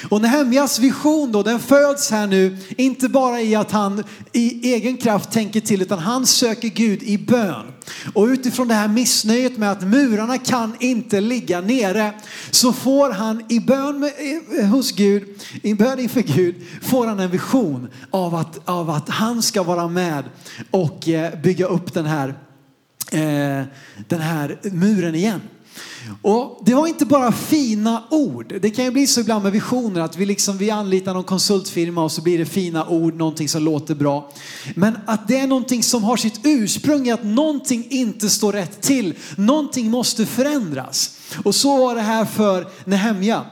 Och 0.09 0.21
Nehemjas 0.21 0.79
vision 0.79 1.33
då, 1.33 1.43
den 1.43 1.61
föds 1.61 2.11
här 2.11 2.27
nu, 2.27 2.59
inte 2.77 3.09
bara 3.09 3.41
i 3.41 3.55
att 3.55 3.71
han 3.71 4.05
i 4.33 4.73
egen 4.75 4.97
kraft 4.97 5.31
tänker 5.31 5.61
till, 5.61 5.83
utan 5.83 5.99
han 5.99 6.27
söker 6.27 6.69
Gud 6.69 7.03
i 7.03 7.19
bön. 7.19 7.67
Och 8.15 8.27
utifrån 8.27 8.69
det 8.69 8.75
här 8.75 8.89
missnöjet 8.89 9.59
med 9.59 9.71
att 9.71 9.83
murarna 9.83 10.39
kan 10.39 10.77
inte 10.81 11.21
ligga 11.21 11.61
nere, 11.61 12.13
så 12.51 12.73
får 12.73 13.11
han 13.11 13.43
i 13.49 13.61
bön 13.61 14.01
med, 14.01 14.13
hos 14.71 14.93
Gud, 14.93 15.25
i 15.63 15.75
bön 15.75 15.99
inför 15.99 16.23
Gud, 16.23 16.55
får 16.83 17.07
han 17.07 17.21
en 17.21 17.31
vision 17.31 17.89
av 18.11 18.35
att, 18.35 18.69
av 18.69 18.91
att 18.91 19.09
han 19.09 19.43
ska 19.43 19.63
vara 19.63 19.89
med 19.89 20.25
och 20.71 21.09
eh, 21.09 21.41
bygga 21.41 21.67
upp 21.67 21.95
den 21.95 22.07
här, 22.07 22.29
eh, 23.11 23.67
den 24.09 24.21
här 24.21 24.59
muren 24.63 25.15
igen. 25.15 25.41
Och 26.23 26.63
det 26.65 26.75
var 26.75 26.87
inte 26.87 27.07
bara 27.07 27.33
fina 27.33 28.05
ord. 28.11 28.55
Det 28.63 28.71
kan 28.71 28.85
ju 28.85 28.91
bli 28.91 29.07
så 29.07 29.21
ibland 29.21 29.43
med 29.43 29.53
visioner 29.53 30.01
att 30.01 30.17
vi, 30.17 30.27
liksom, 30.27 30.59
vi 30.59 30.71
anlitar 30.71 31.15
någon 31.15 31.25
konsultfirma 31.25 32.05
och 32.05 32.13
så 32.13 32.23
blir 32.23 32.39
det 32.39 32.47
fina 32.47 32.87
ord, 32.87 33.15
någonting 33.15 33.49
som 33.49 33.63
låter 33.63 33.95
bra. 33.95 34.33
Men 34.75 34.99
att 35.07 35.29
det 35.29 35.39
är 35.39 35.47
någonting 35.47 35.83
som 35.83 36.05
har 36.05 36.17
sitt 36.17 36.41
ursprung 36.45 37.07
i 37.09 37.11
att 37.11 37.25
någonting 37.25 37.87
inte 37.91 38.31
står 38.31 38.53
rätt 38.53 38.83
till. 38.83 39.15
Någonting 39.37 39.91
måste 39.91 40.27
förändras. 40.27 41.17
Och 41.45 41.55
så 41.55 41.77
var 41.77 41.95
det 41.95 42.01
här 42.01 42.25
för 42.25 42.69
Nehemja. 42.85 43.45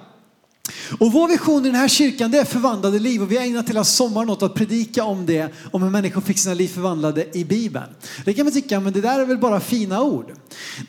Och 0.99 1.13
vår 1.13 1.29
vision 1.29 1.67
i 1.67 1.69
den 1.69 1.75
här 1.75 1.89
kyrkan 1.89 2.31
det 2.31 2.39
är 2.39 2.45
förvandlade 2.45 2.99
liv 2.99 3.23
och 3.23 3.33
vi 3.33 3.37
har 3.37 3.45
ägnat 3.45 3.69
hela 3.69 3.85
sommaren 3.85 4.31
åt 4.31 4.43
att 4.43 4.55
predika 4.55 5.05
om 5.05 5.27
det, 5.27 5.53
om 5.71 5.83
hur 5.83 5.91
människor 5.91 6.21
fick 6.21 6.39
sina 6.39 6.55
liv 6.55 6.69
förvandlade 6.69 7.39
i 7.39 7.45
Bibeln. 7.45 7.87
Det 8.25 8.35
kan 8.35 8.47
man 8.47 8.53
tycka, 8.53 8.81
men 8.81 8.93
det 8.93 9.01
där 9.01 9.21
är 9.21 9.25
väl 9.25 9.39
bara 9.39 9.61
fina 9.61 10.03
ord. 10.03 10.33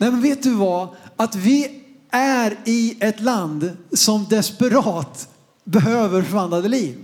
Nej 0.00 0.10
men 0.10 0.22
vet 0.22 0.42
du 0.42 0.50
vad? 0.50 0.88
Att 1.16 1.34
vi 1.34 1.80
är 2.10 2.58
i 2.64 2.96
ett 3.00 3.20
land 3.20 3.76
som 3.92 4.26
desperat 4.30 5.28
behöver 5.64 6.22
förvandlade 6.22 6.68
liv. 6.68 6.98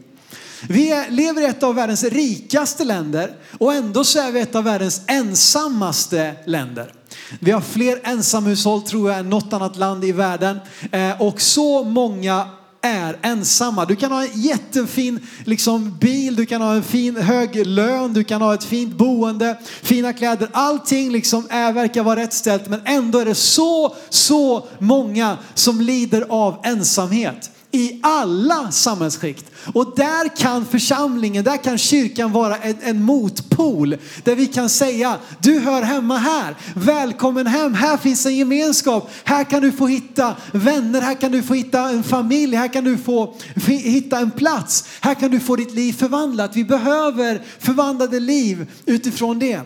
Vi 0.69 1.05
lever 1.09 1.43
i 1.43 1.45
ett 1.45 1.63
av 1.63 1.75
världens 1.75 2.05
rikaste 2.05 2.85
länder 2.85 3.35
och 3.59 3.75
ändå 3.75 4.05
så 4.05 4.19
är 4.19 4.33
vi 4.33 4.41
ett 4.41 4.55
av 4.55 4.65
världens 4.65 5.03
ensammaste 5.07 6.35
länder. 6.47 6.93
Vi 7.41 7.51
har 7.51 7.61
fler 7.61 8.01
ensamhushåll 8.03 8.83
tror 8.83 9.11
jag 9.11 9.19
än 9.19 9.31
något 9.31 9.53
annat 9.53 9.77
land 9.77 10.05
i 10.05 10.13
världen 10.13 10.59
eh, 10.93 11.23
och 11.23 11.41
så 11.41 11.85
många 11.85 12.49
är 12.83 13.19
ensamma. 13.23 13.85
Du 13.85 13.97
kan 13.97 14.13
ha 14.13 14.25
en 14.25 14.41
jättefin 14.41 15.27
liksom, 15.45 15.97
bil, 16.01 16.37
du 16.37 16.47
kan 16.47 16.63
ha 16.63 16.75
en 16.75 16.83
fin 16.83 17.17
hög 17.17 17.67
lön, 17.67 18.13
du 18.13 18.25
kan 18.25 18.43
ha 18.43 18.55
ett 18.55 18.65
fint 18.65 18.97
boende, 18.97 19.59
fina 19.83 20.13
kläder. 20.13 20.49
Allting 20.53 21.13
liksom 21.13 21.47
är, 21.51 21.73
verkar 21.73 22.03
vara 22.03 22.21
rätt 22.21 22.33
ställt 22.33 22.69
men 22.69 22.81
ändå 22.85 23.19
är 23.19 23.25
det 23.25 23.35
så, 23.35 23.95
så 24.09 24.69
många 24.79 25.39
som 25.55 25.81
lider 25.81 26.27
av 26.29 26.61
ensamhet 26.65 27.51
i 27.73 28.01
alla 28.03 28.71
samhällsskikt. 28.71 29.51
Och 29.73 29.93
där 29.97 30.37
kan 30.37 30.67
församlingen, 30.67 31.45
där 31.45 31.57
kan 31.57 31.79
kyrkan 31.79 32.33
vara 32.33 32.57
en, 32.57 32.77
en, 32.83 33.03
motpol. 33.03 33.97
Där 34.25 34.37
vi 34.37 34.47
kan 34.47 34.69
säga, 34.69 35.17
du 35.39 35.59
hör 35.59 35.83
hemma 35.83 36.17
här. 36.17 36.57
Välkommen 36.75 37.47
hem, 37.47 37.75
här 37.75 37.97
finns 37.97 38.27
en 38.27 38.37
gemenskap. 38.37 39.11
Här 39.25 39.45
kan 39.45 39.63
du 39.63 39.73
få 39.73 39.87
hitta 39.87 40.37
vänner, 40.53 41.01
här 41.01 41.15
kan 41.15 41.33
du 41.33 41.43
få 41.43 41.55
hitta 41.55 41.89
en 41.89 42.03
familj, 42.03 42.57
här 42.57 42.69
kan 42.69 42.85
du 42.85 42.99
få 42.99 43.35
hitta 43.67 44.19
en 44.19 44.31
plats. 44.31 44.85
Här 45.01 45.15
kan 45.15 45.31
du 45.31 45.41
få 45.41 45.57
ditt 45.57 45.75
liv 45.75 45.93
förvandlat. 45.93 46.57
Vi 46.57 46.65
behöver 46.65 47.43
förvandlade 47.59 48.21
liv 48.21 48.67
utifrån 48.87 49.39
det. 49.39 49.61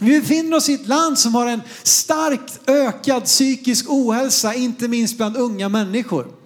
Vi 0.00 0.20
befinner 0.20 0.56
oss 0.56 0.68
i 0.68 0.74
ett 0.74 0.88
land 0.88 1.18
som 1.18 1.34
har 1.34 1.46
en 1.46 1.60
starkt 1.82 2.60
ökad 2.66 3.24
psykisk 3.24 3.90
ohälsa, 3.90 4.54
inte 4.54 4.88
minst 4.88 5.16
bland 5.16 5.36
unga 5.36 5.68
människor. 5.68 6.39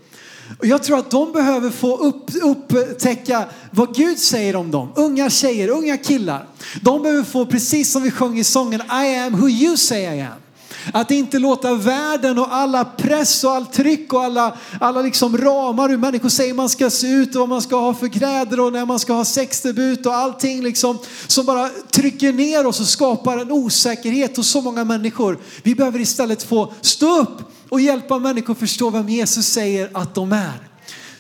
Och 0.59 0.67
jag 0.67 0.83
tror 0.83 0.99
att 0.99 1.11
de 1.11 1.33
behöver 1.33 1.71
få 1.71 1.97
upp, 1.97 2.31
upptäcka 2.43 3.45
vad 3.71 3.95
Gud 3.95 4.19
säger 4.19 4.57
om 4.57 4.71
dem. 4.71 4.93
Unga 4.97 5.31
tjejer, 5.31 5.69
unga 5.69 5.97
killar. 5.97 6.47
De 6.83 7.03
behöver 7.03 7.23
få, 7.23 7.47
precis 7.47 7.93
som 7.93 8.03
vi 8.03 8.11
sjöng 8.11 8.39
i 8.39 8.45
sången, 8.45 8.81
I 8.81 9.17
am 9.17 9.35
who 9.35 9.49
you 9.49 9.77
say 9.77 10.01
I 10.01 10.21
am. 10.21 10.44
Att 10.93 11.11
inte 11.11 11.39
låta 11.39 11.75
världen 11.75 12.39
och 12.39 12.55
alla 12.55 12.85
press 12.85 13.45
och 13.45 13.51
all 13.51 13.67
tryck 13.67 14.13
och 14.13 14.25
alla, 14.25 14.57
alla 14.81 15.03
liksom 15.03 15.39
ramar 15.39 15.89
hur 15.89 15.97
människor 15.97 16.29
säger 16.29 16.55
man 16.55 16.69
ska 16.69 16.91
se 16.91 17.07
ut 17.07 17.35
och 17.35 17.41
vad 17.41 17.49
man 17.49 17.63
ska 17.63 17.77
ha 17.77 17.95
för 17.95 18.09
kläder 18.09 18.61
och 18.61 18.73
när 18.73 18.87
man 18.87 18.99
ska 18.99 19.13
ha 19.13 19.25
sexdebut 19.25 20.07
och 20.07 20.15
allting 20.15 20.63
liksom 20.63 20.99
som 21.27 21.47
bara 21.47 21.71
trycker 21.91 22.33
ner 22.33 22.67
oss 22.67 22.81
och 22.81 22.87
skapar 22.87 23.39
en 23.39 23.53
osäkerhet 23.53 24.37
hos 24.37 24.49
så 24.49 24.61
många 24.61 24.85
människor. 24.85 25.39
Vi 25.63 25.75
behöver 25.75 26.01
istället 26.01 26.43
få 26.43 26.73
stå 26.81 27.21
upp 27.21 27.39
och 27.69 27.81
hjälpa 27.81 28.19
människor 28.19 28.55
förstå 28.55 28.91
vem 28.91 29.09
Jesus 29.09 29.47
säger 29.47 29.91
att 29.93 30.15
de 30.15 30.33
är. 30.33 30.69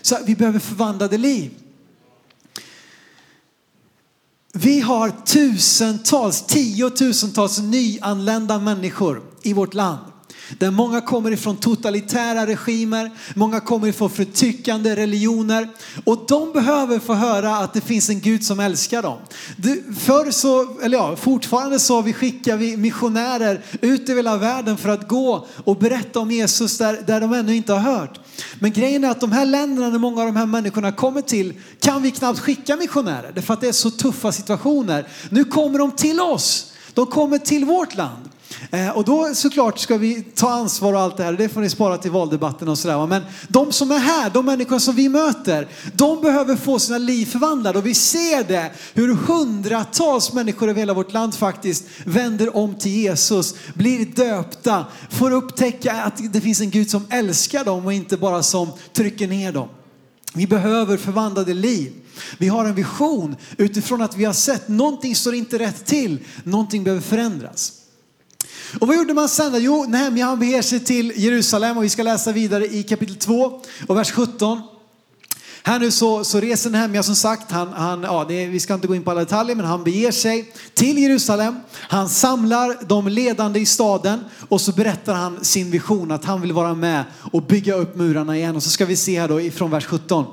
Så 0.03 0.17
vi 0.27 0.37
behöver 0.37 0.59
förvandlade 0.59 1.19
liv. 1.19 1.51
Vi 4.53 4.81
har 4.81 5.13
tusentals, 5.25 6.43
tiotusentals 6.43 7.59
nyanlända 7.59 8.59
människor 8.59 9.23
i 9.45 9.53
vårt 9.53 9.75
land. 9.75 9.99
Där 10.59 10.71
många 10.71 11.01
kommer 11.01 11.31
ifrån 11.31 11.57
totalitära 11.57 12.47
regimer, 12.47 13.11
många 13.35 13.61
kommer 13.61 13.89
ifrån 13.89 14.11
förtryckande 14.11 14.97
religioner. 14.97 15.69
Och 16.05 16.25
de 16.29 16.53
behöver 16.53 16.99
få 16.99 17.15
höra 17.15 17.57
att 17.57 17.73
det 17.73 17.81
finns 17.81 18.11
en 18.11 18.21
Gud 18.21 18.45
som 18.45 18.61
älskar 18.61 19.03
dem. 19.03 19.19
Förr 19.99 20.31
så, 20.31 20.81
eller 20.81 20.99
ja, 20.99 21.17
fortfarande 21.17 21.79
så 21.79 22.03
vi 22.03 22.13
skickar 22.13 22.57
vi 22.57 22.77
missionärer 22.77 23.63
ut 23.81 24.09
över 24.09 24.17
hela 24.17 24.37
världen 24.37 24.77
för 24.77 24.89
att 24.89 25.09
gå 25.09 25.47
och 25.65 25.77
berätta 25.77 26.21
om 26.21 26.31
Jesus 26.31 26.79
där, 26.79 27.03
där 27.07 27.21
de 27.21 27.33
ännu 27.33 27.57
inte 27.57 27.73
har 27.73 27.81
hört. 27.81 28.21
Men 28.59 28.73
grejen 28.73 29.05
är 29.05 29.11
att 29.11 29.21
de 29.21 29.33
här 29.33 29.47
länderna 29.47 29.91
där 29.91 29.99
många 29.99 30.21
av 30.21 30.27
de 30.27 30.37
här 30.37 30.47
människorna 30.47 30.93
kommer 30.93 31.21
till 31.21 31.55
kan 31.81 32.03
vi 32.03 32.11
knappt 32.11 32.39
skicka 32.39 32.77
missionärer. 32.77 33.33
Därför 33.35 33.55
att 33.55 33.61
det 33.61 33.69
är 33.69 33.73
så 33.73 33.91
tuffa 33.91 34.33
situationer. 34.33 35.09
Nu 35.31 35.45
kommer 35.45 35.79
de 35.79 35.91
till 35.91 36.21
oss. 36.21 36.74
De 36.95 37.07
kommer 37.07 37.39
till 37.39 37.65
vårt 37.65 37.97
land. 37.97 38.29
Eh, 38.71 38.89
och 38.89 39.05
då 39.05 39.35
såklart 39.35 39.79
ska 39.79 39.97
vi 39.97 40.23
ta 40.23 40.51
ansvar 40.51 40.93
och 40.93 41.01
allt 41.01 41.17
det 41.17 41.25
här. 41.25 41.33
Det 41.33 41.49
får 41.49 41.61
ni 41.61 41.71
spara 41.71 41.99
till 41.99 42.11
valdebatten 42.11 42.69
och 42.69 42.79
sådär. 42.79 43.07
Men 43.07 43.23
de 43.49 43.73
som 43.73 43.91
är 43.91 43.99
här, 43.99 44.31
de 44.31 44.47
människor 44.47 44.79
som 44.79 44.95
vi 44.95 45.09
möter, 45.09 45.69
de 45.95 46.21
behöver 46.21 46.57
få 46.57 46.79
sina 46.79 46.99
liv 46.99 47.27
förvandlade. 47.27 47.79
Och 47.79 47.87
vi 47.87 47.95
ser 47.95 48.45
det 48.45 48.71
hur 48.95 49.15
hundratals 49.15 50.33
människor 50.33 50.69
över 50.69 50.81
hela 50.81 50.95
vårt 50.95 51.13
land 51.13 51.35
faktiskt 51.35 51.85
vänder 52.05 52.57
om 52.57 52.75
till 52.75 52.93
Jesus, 52.93 53.55
blir 53.75 54.07
döpta, 54.07 54.85
får 55.11 55.31
upptäcka 55.31 55.93
att 55.93 56.33
det 56.33 56.41
finns 56.41 56.61
en 56.61 56.71
Gud 56.71 56.91
som 56.91 57.07
älskar 57.11 57.65
dem 57.65 57.87
och 57.87 57.93
inte 57.93 58.17
bara 58.17 58.43
som 58.43 58.69
trycker 58.93 59.29
ner 59.29 59.53
dem. 59.53 59.69
Vi 60.35 60.47
behöver 60.47 60.97
förvandlade 60.97 61.55
liv. 61.55 61.93
Vi 62.39 62.49
har 62.49 62.65
en 62.65 62.75
vision 62.75 63.37
utifrån 63.57 64.03
att 64.03 64.17
vi 64.17 64.25
har 64.25 64.33
sett 64.33 64.69
någonting 64.69 65.17
står 65.17 65.35
inte 65.35 65.59
rätt 65.59 65.87
till, 65.87 66.19
någonting 66.45 66.85
behöver 66.85 67.03
förändras. 67.03 67.73
Och 68.81 68.87
vad 68.87 68.97
gjorde 68.97 69.15
man 69.15 69.29
sen? 69.29 69.53
då? 69.53 69.59
Jo, 69.59 69.85
Nehemja 69.89 70.27
han 70.27 70.39
beger 70.39 70.63
sig 70.63 70.81
till 70.81 71.13
Jerusalem 71.17 71.77
och 71.77 71.85
vi 71.85 71.89
ska 71.89 72.03
läsa 72.03 72.33
vidare 72.33 72.67
i 72.67 72.83
kapitel 72.83 73.17
2 73.17 73.61
och 73.87 73.97
vers 73.97 74.11
17. 74.11 74.61
Här 75.67 75.79
nu 75.79 75.91
så, 75.91 76.25
så 76.25 76.41
reser 76.41 76.71
Nehemja 76.71 77.03
som 77.03 77.17
sagt, 77.17 77.51
han, 77.51 77.73
han, 77.73 78.03
ja, 78.03 78.25
det, 78.29 78.47
vi 78.47 78.61
ska 78.61 78.75
inte 78.75 78.87
gå 78.87 78.95
in 78.95 79.03
på 79.03 79.11
alla 79.11 79.21
detaljer, 79.21 79.57
men 79.57 79.67
han 79.67 79.85
beger 79.85 80.11
sig 80.11 80.53
till 80.75 80.99
Jerusalem. 80.99 81.57
Han 81.73 82.09
samlar 82.09 82.77
de 82.87 83.09
ledande 83.09 83.61
i 83.61 83.67
staden 83.67 84.21
och 84.49 84.61
så 84.61 84.73
berättar 84.73 85.15
han 85.15 85.45
sin 85.45 85.71
vision 85.71 86.11
att 86.11 86.25
han 86.25 86.41
vill 86.41 86.53
vara 86.53 86.75
med 86.75 87.05
och 87.33 87.43
bygga 87.43 87.75
upp 87.75 87.97
murarna 87.97 88.37
igen. 88.37 88.57
Och 88.57 88.63
så 88.63 88.71
ska 88.71 88.87
vi 88.87 88.97
se 88.97 89.21
här 89.21 89.29
då 89.29 89.41
ifrån 89.41 89.71
vers 89.71 89.87
17. 89.87 90.25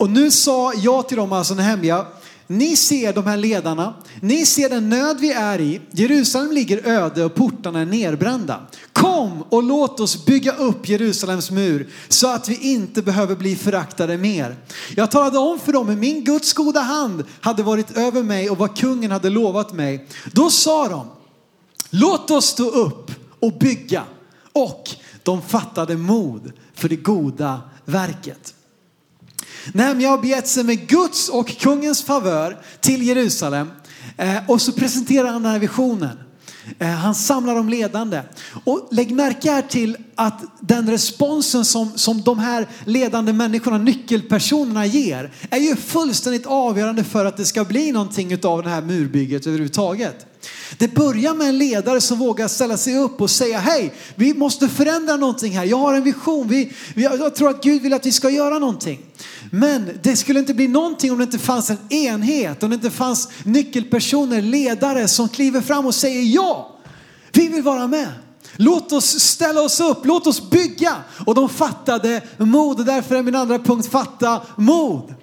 Och 0.00 0.10
nu 0.10 0.30
sa 0.30 0.72
jag 0.74 1.08
till 1.08 1.16
dem, 1.16 1.32
alltså 1.32 1.54
Nehemja, 1.54 2.06
ni 2.46 2.76
ser 2.76 3.12
de 3.12 3.26
här 3.26 3.36
ledarna, 3.36 3.94
ni 4.20 4.46
ser 4.46 4.70
den 4.70 4.88
nöd 4.88 5.20
vi 5.20 5.32
är 5.32 5.60
i. 5.60 5.80
Jerusalem 5.90 6.52
ligger 6.52 6.86
öde 6.86 7.24
och 7.24 7.34
portarna 7.34 7.80
är 7.80 7.84
nerbrända. 7.84 8.66
Kom 8.92 9.42
och 9.42 9.62
låt 9.62 10.00
oss 10.00 10.24
bygga 10.24 10.52
upp 10.52 10.88
Jerusalems 10.88 11.50
mur 11.50 11.88
så 12.08 12.28
att 12.28 12.48
vi 12.48 12.72
inte 12.72 13.02
behöver 13.02 13.36
bli 13.36 13.56
föraktade 13.56 14.18
mer. 14.18 14.56
Jag 14.96 15.10
talade 15.10 15.38
om 15.38 15.58
för 15.58 15.72
dem 15.72 15.88
hur 15.88 15.96
min 15.96 16.24
Guds 16.24 16.52
goda 16.52 16.80
hand 16.80 17.24
hade 17.40 17.62
varit 17.62 17.96
över 17.96 18.22
mig 18.22 18.50
och 18.50 18.58
vad 18.58 18.76
kungen 18.76 19.10
hade 19.10 19.30
lovat 19.30 19.72
mig. 19.72 20.08
Då 20.32 20.50
sa 20.50 20.88
de, 20.88 21.06
låt 21.90 22.30
oss 22.30 22.46
stå 22.46 22.70
upp 22.70 23.10
och 23.40 23.52
bygga. 23.58 24.04
Och 24.52 24.90
de 25.22 25.42
fattade 25.42 25.96
mod 25.96 26.52
för 26.74 26.88
det 26.88 26.96
goda 26.96 27.60
verket. 27.84 28.54
Nej, 29.72 29.94
men 29.94 30.00
jag 30.00 30.10
har 30.10 30.18
begett 30.18 30.48
sig 30.48 30.64
med 30.64 30.88
Guds 30.88 31.28
och 31.28 31.48
kungens 31.58 32.02
favör 32.02 32.56
till 32.80 33.02
Jerusalem 33.02 33.70
eh, 34.16 34.36
och 34.46 34.62
så 34.62 34.72
presenterar 34.72 35.28
han 35.28 35.42
den 35.42 35.52
här 35.52 35.58
visionen. 35.58 36.18
Eh, 36.78 36.88
han 36.88 37.14
samlar 37.14 37.54
de 37.54 37.68
ledande. 37.68 38.22
Och 38.64 38.88
lägg 38.90 39.10
märke 39.10 39.50
här 39.50 39.62
till 39.62 39.96
att 40.14 40.42
den 40.60 40.90
responsen 40.90 41.64
som, 41.64 41.92
som 41.98 42.22
de 42.22 42.38
här 42.38 42.68
ledande 42.84 43.32
människorna, 43.32 43.78
nyckelpersonerna 43.78 44.86
ger, 44.86 45.32
är 45.50 45.58
ju 45.58 45.76
fullständigt 45.76 46.46
avgörande 46.46 47.04
för 47.04 47.24
att 47.24 47.36
det 47.36 47.44
ska 47.44 47.64
bli 47.64 47.92
någonting 47.92 48.44
av 48.44 48.62
det 48.62 48.68
här 48.68 48.82
murbygget 48.82 49.46
överhuvudtaget. 49.46 50.26
Det 50.78 50.94
börjar 50.94 51.34
med 51.34 51.48
en 51.48 51.58
ledare 51.58 52.00
som 52.00 52.18
vågar 52.18 52.48
ställa 52.48 52.76
sig 52.76 52.98
upp 52.98 53.20
och 53.20 53.30
säga 53.30 53.58
hej, 53.58 53.94
vi 54.14 54.34
måste 54.34 54.68
förändra 54.68 55.16
någonting 55.16 55.58
här. 55.58 55.64
Jag 55.64 55.76
har 55.76 55.94
en 55.94 56.04
vision. 56.04 56.48
Vi, 56.48 56.72
jag 56.94 57.34
tror 57.34 57.50
att 57.50 57.62
Gud 57.62 57.82
vill 57.82 57.92
att 57.92 58.06
vi 58.06 58.12
ska 58.12 58.30
göra 58.30 58.58
någonting. 58.58 59.00
Men 59.50 59.90
det 60.02 60.16
skulle 60.16 60.38
inte 60.38 60.54
bli 60.54 60.68
någonting 60.68 61.12
om 61.12 61.18
det 61.18 61.24
inte 61.24 61.38
fanns 61.38 61.70
en 61.70 61.92
enhet, 61.92 62.62
om 62.62 62.70
det 62.70 62.74
inte 62.74 62.90
fanns 62.90 63.28
nyckelpersoner, 63.44 64.42
ledare 64.42 65.08
som 65.08 65.28
kliver 65.28 65.60
fram 65.60 65.86
och 65.86 65.94
säger 65.94 66.22
ja, 66.22 66.76
vi 67.32 67.48
vill 67.48 67.62
vara 67.62 67.86
med. 67.86 68.08
Låt 68.56 68.92
oss 68.92 69.20
ställa 69.20 69.62
oss 69.62 69.80
upp, 69.80 70.06
låt 70.06 70.26
oss 70.26 70.50
bygga. 70.50 70.96
Och 71.26 71.34
de 71.34 71.48
fattade 71.48 72.22
mod 72.38 72.78
och 72.78 72.84
därför 72.84 73.14
är 73.14 73.22
min 73.22 73.34
andra 73.34 73.58
punkt 73.58 73.88
fatta 73.90 74.42
mod. 74.56 75.14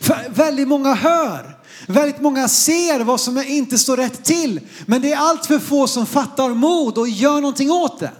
För 0.00 0.30
väldigt 0.30 0.68
många 0.68 0.94
hör, 0.94 1.56
väldigt 1.86 2.20
många 2.20 2.48
ser 2.48 3.00
vad 3.00 3.20
som 3.20 3.38
inte 3.38 3.78
står 3.78 3.96
rätt 3.96 4.24
till. 4.24 4.60
Men 4.86 5.02
det 5.02 5.12
är 5.12 5.16
allt 5.16 5.46
för 5.46 5.58
få 5.58 5.86
som 5.86 6.06
fattar 6.06 6.48
mod 6.48 6.98
och 6.98 7.08
gör 7.08 7.40
någonting 7.40 7.70
åt 7.70 8.00
det. 8.00 8.10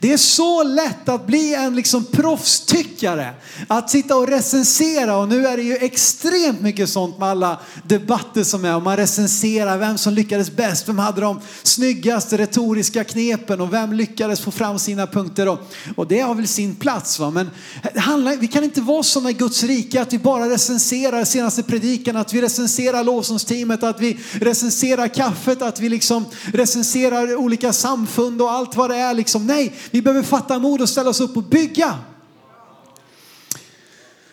Det 0.00 0.12
är 0.12 0.16
så 0.16 0.62
lätt 0.62 1.08
att 1.08 1.26
bli 1.26 1.54
en 1.54 1.76
liksom 1.76 2.04
proffstyckare. 2.04 3.34
Att 3.68 3.90
sitta 3.90 4.16
och 4.16 4.28
recensera 4.28 5.16
och 5.16 5.28
nu 5.28 5.46
är 5.46 5.56
det 5.56 5.62
ju 5.62 5.76
extremt 5.76 6.60
mycket 6.60 6.88
sånt 6.88 7.18
med 7.18 7.28
alla 7.28 7.60
debatter 7.82 8.44
som 8.44 8.64
är 8.64 8.76
och 8.76 8.82
man 8.82 8.96
recenserar 8.96 9.78
vem 9.78 9.98
som 9.98 10.14
lyckades 10.14 10.50
bäst, 10.50 10.88
vem 10.88 10.98
hade 10.98 11.20
de 11.20 11.40
snyggaste 11.62 12.38
retoriska 12.38 13.04
knepen 13.04 13.60
och 13.60 13.72
vem 13.72 13.92
lyckades 13.92 14.40
få 14.40 14.50
fram 14.50 14.78
sina 14.78 15.06
punkter 15.06 15.48
och, 15.48 15.60
och 15.96 16.06
det 16.06 16.20
har 16.20 16.34
väl 16.34 16.48
sin 16.48 16.74
plats 16.74 17.18
va. 17.18 17.30
Men 17.30 17.50
handlar, 17.96 18.36
vi 18.36 18.48
kan 18.48 18.64
inte 18.64 18.80
vara 18.80 19.02
sådana 19.02 19.30
i 19.30 19.32
Guds 19.32 19.62
rike 19.62 20.02
att 20.02 20.12
vi 20.12 20.18
bara 20.18 20.50
recenserar 20.50 21.24
senaste 21.24 21.62
predikan, 21.62 22.16
att 22.16 22.32
vi 22.32 22.42
recenserar 22.42 23.04
lovsångsteamet, 23.04 23.82
att 23.82 24.00
vi 24.00 24.18
recenserar 24.32 25.08
kaffet, 25.08 25.62
att 25.62 25.80
vi 25.80 25.88
liksom 25.88 26.24
recenserar 26.52 27.36
olika 27.36 27.72
samfund 27.72 28.42
och 28.42 28.50
allt 28.50 28.76
vad 28.76 28.90
det 28.90 28.96
är 28.96 29.14
liksom. 29.14 29.46
Nej, 29.46 29.72
vi 29.90 30.02
behöver 30.02 30.22
fatta 30.22 30.58
mod 30.58 30.80
och 30.80 30.88
ställa 30.88 31.10
oss 31.10 31.20
upp 31.20 31.36
och 31.36 31.42
bygga. 31.42 31.98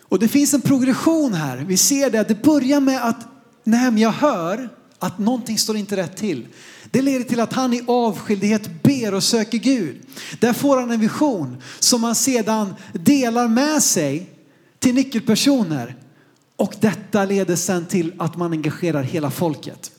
Och 0.00 0.18
det 0.18 0.28
finns 0.28 0.54
en 0.54 0.60
progression 0.60 1.34
här. 1.34 1.56
Vi 1.56 1.76
ser 1.76 2.10
det, 2.10 2.28
det 2.28 2.42
börjar 2.42 2.80
med 2.80 3.04
att 3.04 3.26
Nehemja 3.64 4.10
hör 4.10 4.68
att 4.98 5.18
någonting 5.18 5.58
står 5.58 5.76
inte 5.76 5.96
rätt 5.96 6.16
till. 6.16 6.46
Det 6.90 7.02
leder 7.02 7.24
till 7.24 7.40
att 7.40 7.52
han 7.52 7.74
i 7.74 7.84
avskildhet 7.86 8.82
ber 8.82 9.14
och 9.14 9.22
söker 9.22 9.58
Gud. 9.58 10.00
Där 10.40 10.52
får 10.52 10.80
han 10.80 10.90
en 10.90 11.00
vision 11.00 11.62
som 11.78 12.04
han 12.04 12.14
sedan 12.14 12.74
delar 12.92 13.48
med 13.48 13.82
sig 13.82 14.30
till 14.78 14.94
nyckelpersoner. 14.94 15.96
Och 16.56 16.74
detta 16.80 17.24
leder 17.24 17.56
sen 17.56 17.86
till 17.86 18.12
att 18.18 18.36
man 18.36 18.52
engagerar 18.52 19.02
hela 19.02 19.30
folket. 19.30 19.90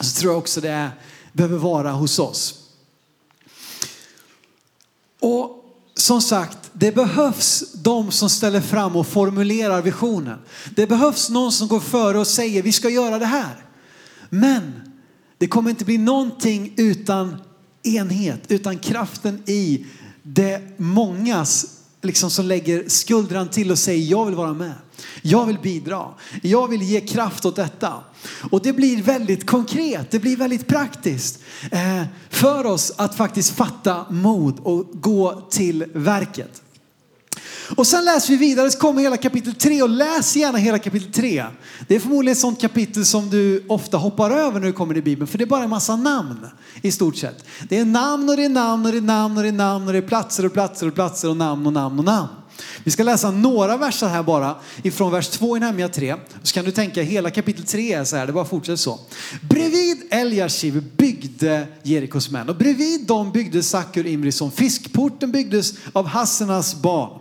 Så 0.00 0.20
tror 0.20 0.32
jag 0.32 0.38
också 0.38 0.60
det 0.60 0.70
är, 0.70 0.90
behöver 1.32 1.58
vara 1.58 1.92
hos 1.92 2.18
oss. 2.18 2.61
Och 5.22 5.58
som 5.94 6.20
sagt, 6.20 6.58
det 6.72 6.94
behövs 6.94 7.72
de 7.72 8.10
som 8.10 8.30
ställer 8.30 8.60
fram 8.60 8.96
och 8.96 9.06
formulerar 9.06 9.82
visionen. 9.82 10.38
Det 10.76 10.86
behövs 10.86 11.30
någon 11.30 11.52
som 11.52 11.68
går 11.68 11.80
före 11.80 12.18
och 12.18 12.26
säger 12.26 12.62
vi 12.62 12.72
ska 12.72 12.88
göra 12.88 13.18
det 13.18 13.26
här. 13.26 13.64
Men 14.28 14.72
det 15.38 15.46
kommer 15.46 15.70
inte 15.70 15.84
bli 15.84 15.98
någonting 15.98 16.72
utan 16.76 17.36
enhet, 17.82 18.40
utan 18.48 18.78
kraften 18.78 19.42
i 19.46 19.86
det 20.22 20.78
mångas 20.80 21.66
liksom 22.02 22.30
som 22.30 22.46
lägger 22.46 22.88
skuldran 22.88 23.48
till 23.48 23.70
och 23.70 23.78
säger 23.78 24.10
jag 24.10 24.26
vill 24.26 24.34
vara 24.34 24.52
med. 24.52 24.74
Jag 25.22 25.46
vill 25.46 25.58
bidra. 25.58 26.08
Jag 26.42 26.68
vill 26.68 26.82
ge 26.82 27.00
kraft 27.00 27.44
åt 27.44 27.56
detta. 27.56 27.92
Och 28.50 28.62
det 28.62 28.72
blir 28.72 29.02
väldigt 29.02 29.46
konkret, 29.46 30.10
det 30.10 30.18
blir 30.18 30.36
väldigt 30.36 30.66
praktiskt 30.66 31.42
eh, 31.70 32.02
för 32.30 32.66
oss 32.66 32.92
att 32.96 33.16
faktiskt 33.16 33.56
fatta 33.56 34.06
mod 34.10 34.60
och 34.60 34.86
gå 34.92 35.40
till 35.50 35.84
verket. 35.94 36.62
Och 37.76 37.86
sen 37.86 38.04
läser 38.04 38.30
vi 38.32 38.36
vidare, 38.36 38.70
så 38.70 38.78
kommer 38.78 39.02
hela 39.02 39.16
kapitel 39.16 39.54
3 39.54 39.82
och 39.82 39.88
läs 39.88 40.36
gärna 40.36 40.58
hela 40.58 40.78
kapitel 40.78 41.12
3. 41.12 41.44
Det 41.88 41.94
är 41.94 42.00
förmodligen 42.00 42.32
ett 42.32 42.38
sånt 42.38 42.60
kapitel 42.60 43.06
som 43.06 43.30
du 43.30 43.64
ofta 43.68 43.96
hoppar 43.96 44.30
över 44.30 44.60
när 44.60 44.66
du 44.66 44.72
kommer 44.72 44.94
till 44.94 45.02
Bibeln, 45.02 45.26
för 45.26 45.38
det 45.38 45.44
är 45.44 45.46
bara 45.46 45.64
en 45.64 45.70
massa 45.70 45.96
namn 45.96 46.46
i 46.82 46.92
stort 46.92 47.16
sett. 47.16 47.44
Det 47.68 47.78
är 47.78 47.84
namn 47.84 48.28
och 48.28 48.36
det 48.36 48.44
är 48.44 48.48
namn 48.48 48.86
och 48.86 48.92
det 48.92 48.98
är 48.98 49.02
namn 49.02 49.36
och 49.36 49.42
det 49.42 49.48
är 49.48 49.52
namn 49.52 49.86
och 49.86 49.92
det 49.92 49.98
är 49.98 50.02
platser 50.02 50.46
och 50.46 50.52
platser 50.52 50.88
och 50.88 50.94
platser 50.94 51.28
och 51.28 51.36
namn 51.36 51.66
och 51.66 51.72
namn 51.72 51.98
och 51.98 52.04
namn. 52.04 52.28
Vi 52.84 52.90
ska 52.90 53.02
läsa 53.02 53.30
några 53.30 53.76
verser 53.76 54.06
här 54.06 54.22
bara 54.22 54.56
ifrån 54.82 55.12
vers 55.12 55.28
2 55.28 55.56
i 55.56 55.60
Nehemja 55.60 55.88
3. 55.88 56.16
Så 56.42 56.54
kan 56.54 56.64
du 56.64 56.70
tänka 56.70 57.02
hela 57.02 57.30
kapitel 57.30 57.64
3 57.64 57.92
är 57.92 58.04
så 58.04 58.16
här, 58.16 58.26
det 58.26 58.32
bara 58.32 58.44
fortsätter 58.44 58.76
så. 58.76 59.00
Bredvid 59.40 60.02
Eliashiv 60.10 60.82
byggde 60.96 61.66
Jerikos 61.82 62.30
män 62.30 62.48
och 62.48 62.56
bredvid 62.56 63.06
dem 63.06 63.32
byggde 63.32 63.62
Sakur 63.62 64.06
Imrison. 64.06 64.50
Fiskporten 64.50 65.32
byggdes 65.32 65.74
av 65.92 66.06
Hassenas 66.06 66.74
barn. 66.74 67.18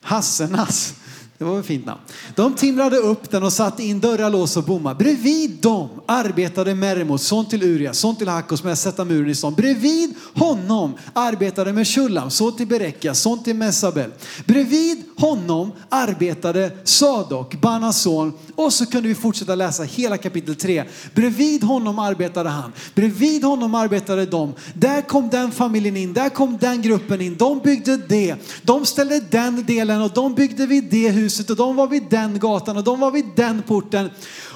Hassenas. 0.00 0.94
Det 1.38 1.44
var 1.44 1.60
ett 1.60 1.66
fint 1.66 1.86
namn. 1.86 2.00
De 2.34 2.54
timrade 2.54 2.96
upp 2.96 3.30
den 3.30 3.42
och 3.42 3.52
satte 3.52 3.84
in 3.84 4.00
dörrar, 4.00 4.30
lås 4.30 4.56
och 4.56 4.64
bommar. 4.64 4.94
Bredvid 4.94 5.50
dem 5.50 5.88
arbetade 6.06 6.74
Mermos, 6.74 7.22
son 7.26 7.48
till 7.48 7.62
Uria, 7.62 7.94
son 7.94 8.16
till 8.16 8.28
Hakkos 8.28 8.64
med 8.64 8.72
att 8.72 8.78
sätta 8.78 9.04
muren 9.04 9.30
i 9.30 9.34
stånd. 9.34 9.56
Bredvid 9.56 10.14
honom 10.34 10.94
arbetade 11.12 11.72
Meshulam, 11.72 12.30
son 12.30 12.56
till 12.56 12.66
Berekia, 12.66 13.14
son 13.14 13.42
till 13.42 13.56
Messabel. 13.56 14.10
Bredvid 14.46 15.02
honom 15.16 15.72
arbetade 15.88 16.70
Sadok, 16.84 17.60
Banas 17.60 18.02
son. 18.02 18.32
Och 18.54 18.72
så 18.72 18.86
kunde 18.86 19.08
vi 19.08 19.14
fortsätta 19.14 19.54
läsa 19.54 19.82
hela 19.82 20.18
kapitel 20.18 20.54
3. 20.54 20.84
Bredvid 21.14 21.64
honom 21.64 21.98
arbetade 21.98 22.48
han. 22.48 22.72
Bredvid 22.94 23.44
honom 23.44 23.74
arbetade 23.74 24.26
de. 24.26 24.54
Där 24.74 25.02
kom 25.02 25.28
den 25.28 25.52
familjen 25.52 25.96
in, 25.96 26.12
där 26.12 26.28
kom 26.28 26.58
den 26.60 26.82
gruppen 26.82 27.20
in. 27.20 27.36
De 27.36 27.58
byggde 27.58 27.96
det. 27.96 28.36
De 28.62 28.86
ställde 28.86 29.20
den 29.20 29.64
delen 29.66 30.02
och 30.02 30.10
de 30.10 30.34
byggde 30.34 30.66
vid 30.66 30.84
det 30.84 31.08
huset 31.08 31.50
och 31.50 31.56
de 31.56 31.76
var 31.76 31.86
vid 31.86 32.02
den 32.10 32.38
gatan 32.38 32.76
och 32.76 32.84
de 32.84 33.00
var 33.00 33.10
vid 33.10 33.26
den 33.36 33.62
porten. 33.62 34.10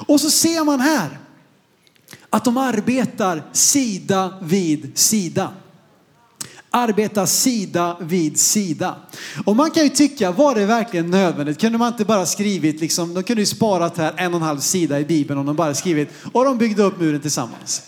Och 0.06 0.20
så 0.20 0.30
ser 0.30 0.64
man 0.64 0.80
här 0.80 1.18
att 2.30 2.44
de 2.44 2.56
arbetar 2.56 3.42
sida 3.52 4.34
vid 4.42 4.98
sida. 4.98 5.52
Arbeta 6.78 7.26
sida 7.26 7.96
vid 8.00 8.38
sida. 8.38 8.96
Och 9.44 9.56
man 9.56 9.70
kan 9.70 9.82
ju 9.82 9.88
tycka, 9.88 10.32
var 10.32 10.54
det 10.54 10.66
verkligen 10.66 11.10
nödvändigt? 11.10 11.60
Kunde 11.60 11.78
man 11.78 11.92
inte 11.92 12.04
bara 12.04 12.26
skrivit, 12.26 12.80
liksom, 12.80 13.14
de 13.14 13.22
kunde 13.22 13.42
ju 13.42 13.46
sparat 13.46 13.96
här 13.96 14.14
en 14.16 14.34
och 14.34 14.40
en 14.40 14.46
halv 14.46 14.60
sida 14.60 15.00
i 15.00 15.04
Bibeln 15.04 15.40
om 15.40 15.46
de 15.46 15.56
bara 15.56 15.74
skrivit, 15.74 16.08
och 16.32 16.44
de 16.44 16.58
byggde 16.58 16.82
upp 16.82 17.00
muren 17.00 17.20
tillsammans. 17.20 17.82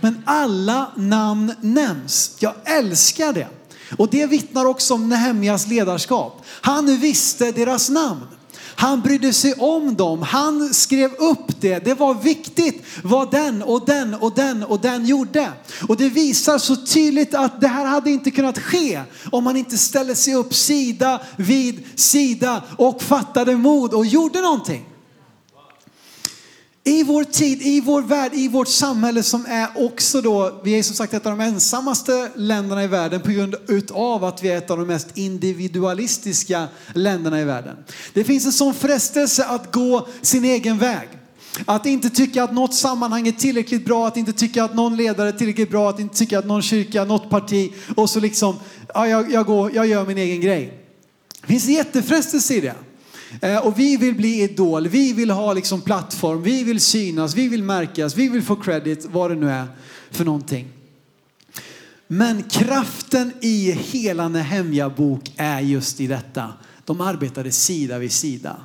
Men 0.00 0.22
alla 0.24 0.92
namn 0.96 1.54
nämns. 1.60 2.36
Jag 2.38 2.54
älskar 2.64 3.32
det. 3.32 3.48
Och 3.96 4.08
det 4.10 4.26
vittnar 4.26 4.64
också 4.64 4.94
om 4.94 5.08
Nehemjas 5.08 5.66
ledarskap. 5.66 6.44
Han 6.46 6.98
visste 6.98 7.52
deras 7.52 7.90
namn. 7.90 8.26
Han 8.76 9.00
brydde 9.00 9.32
sig 9.32 9.54
om 9.54 9.94
dem. 9.94 10.22
Han 10.22 10.74
skrev 10.74 11.12
upp 11.12 11.60
det. 11.60 11.84
Det 11.84 11.94
var 11.94 12.14
viktigt 12.14 12.84
vad 13.02 13.30
den 13.30 13.62
och 13.62 13.86
den 13.86 14.14
och 14.14 14.32
den 14.34 14.62
och 14.62 14.80
den 14.80 15.06
gjorde. 15.06 15.52
Och 15.88 15.96
det 15.96 16.08
visar 16.08 16.58
så 16.58 16.76
tydligt 16.76 17.34
att 17.34 17.60
det 17.60 17.68
här 17.68 17.84
hade 17.84 18.10
inte 18.10 18.30
kunnat 18.30 18.58
ske 18.58 19.00
om 19.32 19.44
man 19.44 19.56
inte 19.56 19.78
ställde 19.78 20.14
sig 20.14 20.34
upp 20.34 20.54
sida 20.54 21.20
vid 21.36 21.84
sida 21.94 22.62
och 22.78 23.02
fattade 23.02 23.56
mod 23.56 23.94
och 23.94 24.06
gjorde 24.06 24.40
någonting. 24.40 24.95
I 26.88 27.02
vår 27.02 27.24
tid, 27.24 27.62
i 27.62 27.80
vår 27.80 28.02
värld, 28.02 28.30
i 28.34 28.48
vårt 28.48 28.68
samhälle 28.68 29.22
som 29.22 29.46
är 29.46 29.68
också 29.74 30.20
då, 30.20 30.60
vi 30.64 30.78
är 30.78 30.82
som 30.82 30.96
sagt 30.96 31.14
ett 31.14 31.26
av 31.26 31.38
de 31.38 31.44
ensammaste 31.44 32.30
länderna 32.34 32.84
i 32.84 32.86
världen 32.86 33.20
på 33.20 33.30
grund 33.30 33.54
utav 33.68 34.24
att 34.24 34.42
vi 34.42 34.48
är 34.48 34.58
ett 34.58 34.70
av 34.70 34.78
de 34.78 34.86
mest 34.86 35.08
individualistiska 35.18 36.68
länderna 36.94 37.40
i 37.40 37.44
världen. 37.44 37.76
Det 38.14 38.24
finns 38.24 38.46
en 38.46 38.52
sån 38.52 38.74
frestelse 38.74 39.44
att 39.44 39.72
gå 39.72 40.08
sin 40.22 40.44
egen 40.44 40.78
väg. 40.78 41.08
Att 41.64 41.86
inte 41.86 42.10
tycka 42.10 42.44
att 42.44 42.52
något 42.52 42.74
sammanhang 42.74 43.28
är 43.28 43.32
tillräckligt 43.32 43.84
bra, 43.84 44.06
att 44.06 44.16
inte 44.16 44.32
tycka 44.32 44.64
att 44.64 44.74
någon 44.74 44.96
ledare 44.96 45.28
är 45.28 45.32
tillräckligt 45.32 45.70
bra, 45.70 45.90
att 45.90 46.00
inte 46.00 46.16
tycka 46.16 46.38
att 46.38 46.46
någon 46.46 46.62
kyrka, 46.62 47.04
något 47.04 47.30
parti 47.30 47.72
och 47.96 48.10
så 48.10 48.20
liksom, 48.20 48.56
ja, 48.94 49.08
jag, 49.08 49.32
jag, 49.32 49.46
går, 49.46 49.74
jag 49.74 49.86
gör 49.86 50.06
min 50.06 50.18
egen 50.18 50.40
grej. 50.40 50.82
Det 51.40 51.46
finns 51.46 51.66
en 51.66 51.74
jättefrestelse 51.74 52.54
i 52.54 52.60
det. 52.60 52.74
Eh, 53.40 53.66
och 53.66 53.78
vi 53.78 53.96
vill 53.96 54.14
bli 54.14 54.42
idol, 54.42 54.88
vi 54.88 55.12
vill 55.12 55.30
ha 55.30 55.52
liksom 55.52 55.80
plattform, 55.80 56.42
vi 56.42 56.64
vill 56.64 56.80
synas, 56.80 57.34
vi 57.34 57.48
vill 57.48 57.62
märkas, 57.62 58.16
vi 58.16 58.28
vill 58.28 58.42
få 58.42 58.56
credit, 58.56 59.06
vad 59.10 59.30
det 59.30 59.34
nu 59.34 59.50
är 59.50 59.66
för 60.10 60.24
någonting. 60.24 60.68
Men 62.06 62.42
kraften 62.42 63.32
i 63.40 63.70
hela 63.70 64.28
Nehemja 64.28 64.90
bok 64.90 65.32
är 65.36 65.60
just 65.60 66.00
i 66.00 66.06
detta. 66.06 66.52
De 66.84 67.00
arbetade 67.00 67.52
sida 67.52 67.98
vid 67.98 68.12
sida. 68.12 68.56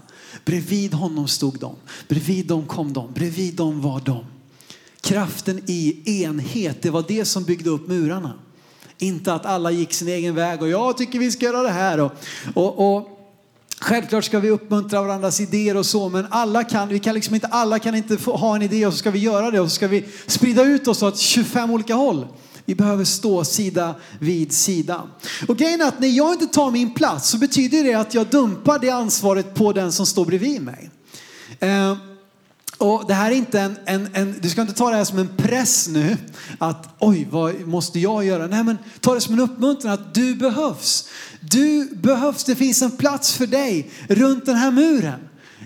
Bredvid 0.45 0.93
honom 0.93 1.27
stod 1.27 1.59
de, 1.59 1.75
bredvid 2.07 2.47
dem 2.47 2.65
kom 2.65 2.93
de, 2.93 3.13
bredvid 3.13 3.55
dem 3.55 3.81
var 3.81 4.01
de. 4.05 4.25
Kraften 5.01 5.61
i 5.65 6.01
enhet, 6.23 6.81
det 6.81 6.89
var 6.89 7.05
det 7.07 7.25
som 7.25 7.43
byggde 7.43 7.69
upp 7.69 7.87
murarna. 7.87 8.33
Inte 8.97 9.33
att 9.33 9.45
alla 9.45 9.71
gick 9.71 9.93
sin 9.93 10.07
egen 10.07 10.35
väg 10.35 10.61
och 10.61 10.69
jag 10.69 10.97
tycker 10.97 11.19
vi 11.19 11.31
ska 11.31 11.45
göra 11.45 11.61
det 11.61 11.69
här. 11.69 11.99
Och, 11.99 12.11
och, 12.53 12.97
och 12.97 13.20
Självklart 13.83 14.23
ska 14.23 14.39
vi 14.39 14.49
uppmuntra 14.49 15.01
varandras 15.01 15.39
idéer 15.39 15.77
och 15.77 15.85
så, 15.85 16.09
men 16.09 16.27
alla 16.29 16.63
kan, 16.63 16.87
vi 16.87 16.99
kan 16.99 17.15
liksom 17.15 17.35
inte, 17.35 17.47
alla 17.47 17.79
kan 17.79 17.95
inte 17.95 18.17
få, 18.17 18.35
ha 18.37 18.55
en 18.55 18.61
idé 18.61 18.85
och 18.85 18.93
så 18.93 18.99
ska 18.99 19.11
vi 19.11 19.19
göra 19.19 19.51
det 19.51 19.59
och 19.59 19.69
så 19.69 19.75
ska 19.75 19.87
vi 19.87 20.05
sprida 20.27 20.63
ut 20.63 20.87
oss 20.87 21.03
åt 21.03 21.17
25 21.17 21.71
olika 21.71 21.93
håll. 21.93 22.27
Vi 22.65 22.75
behöver 22.75 23.03
stå 23.03 23.43
sida 23.43 23.95
vid 24.19 24.53
sida. 24.53 25.01
Och 25.47 25.57
grejen 25.57 25.81
är 25.81 25.87
att 25.87 25.99
när 25.99 26.07
jag 26.07 26.33
inte 26.33 26.47
tar 26.47 26.71
min 26.71 26.93
plats 26.93 27.29
så 27.29 27.37
betyder 27.37 27.83
det 27.83 27.93
att 27.93 28.13
jag 28.13 28.27
dumpar 28.27 28.79
det 28.79 28.89
ansvaret 28.89 29.55
på 29.55 29.73
den 29.73 29.91
som 29.91 30.05
står 30.05 30.25
bredvid 30.25 30.61
mig. 30.61 30.89
Eh, 31.59 31.97
och 32.81 33.07
det 33.07 33.13
här 33.13 33.31
är 33.31 33.35
inte 33.35 33.59
en, 33.59 33.77
en, 33.85 34.09
en, 34.13 34.35
du 34.41 34.49
ska 34.49 34.61
inte 34.61 34.73
ta 34.73 34.89
det 34.89 34.95
här 34.95 35.03
som 35.03 35.19
en 35.19 35.37
press 35.37 35.87
nu, 35.87 36.17
att 36.57 36.95
oj, 36.99 37.27
vad 37.31 37.67
måste 37.67 37.99
jag 37.99 38.25
göra? 38.25 38.47
Nej, 38.47 38.63
men 38.63 38.77
ta 38.99 39.13
det 39.13 39.21
som 39.21 39.33
en 39.33 39.39
uppmuntran 39.39 39.93
att 39.93 40.13
du 40.13 40.35
behövs. 40.35 41.07
Du 41.39 41.89
behövs, 41.95 42.43
det 42.43 42.55
finns 42.55 42.81
en 42.81 42.91
plats 42.91 43.33
för 43.33 43.47
dig 43.47 43.91
runt 44.07 44.45
den 44.45 44.55
här 44.55 44.71
muren. 44.71 45.19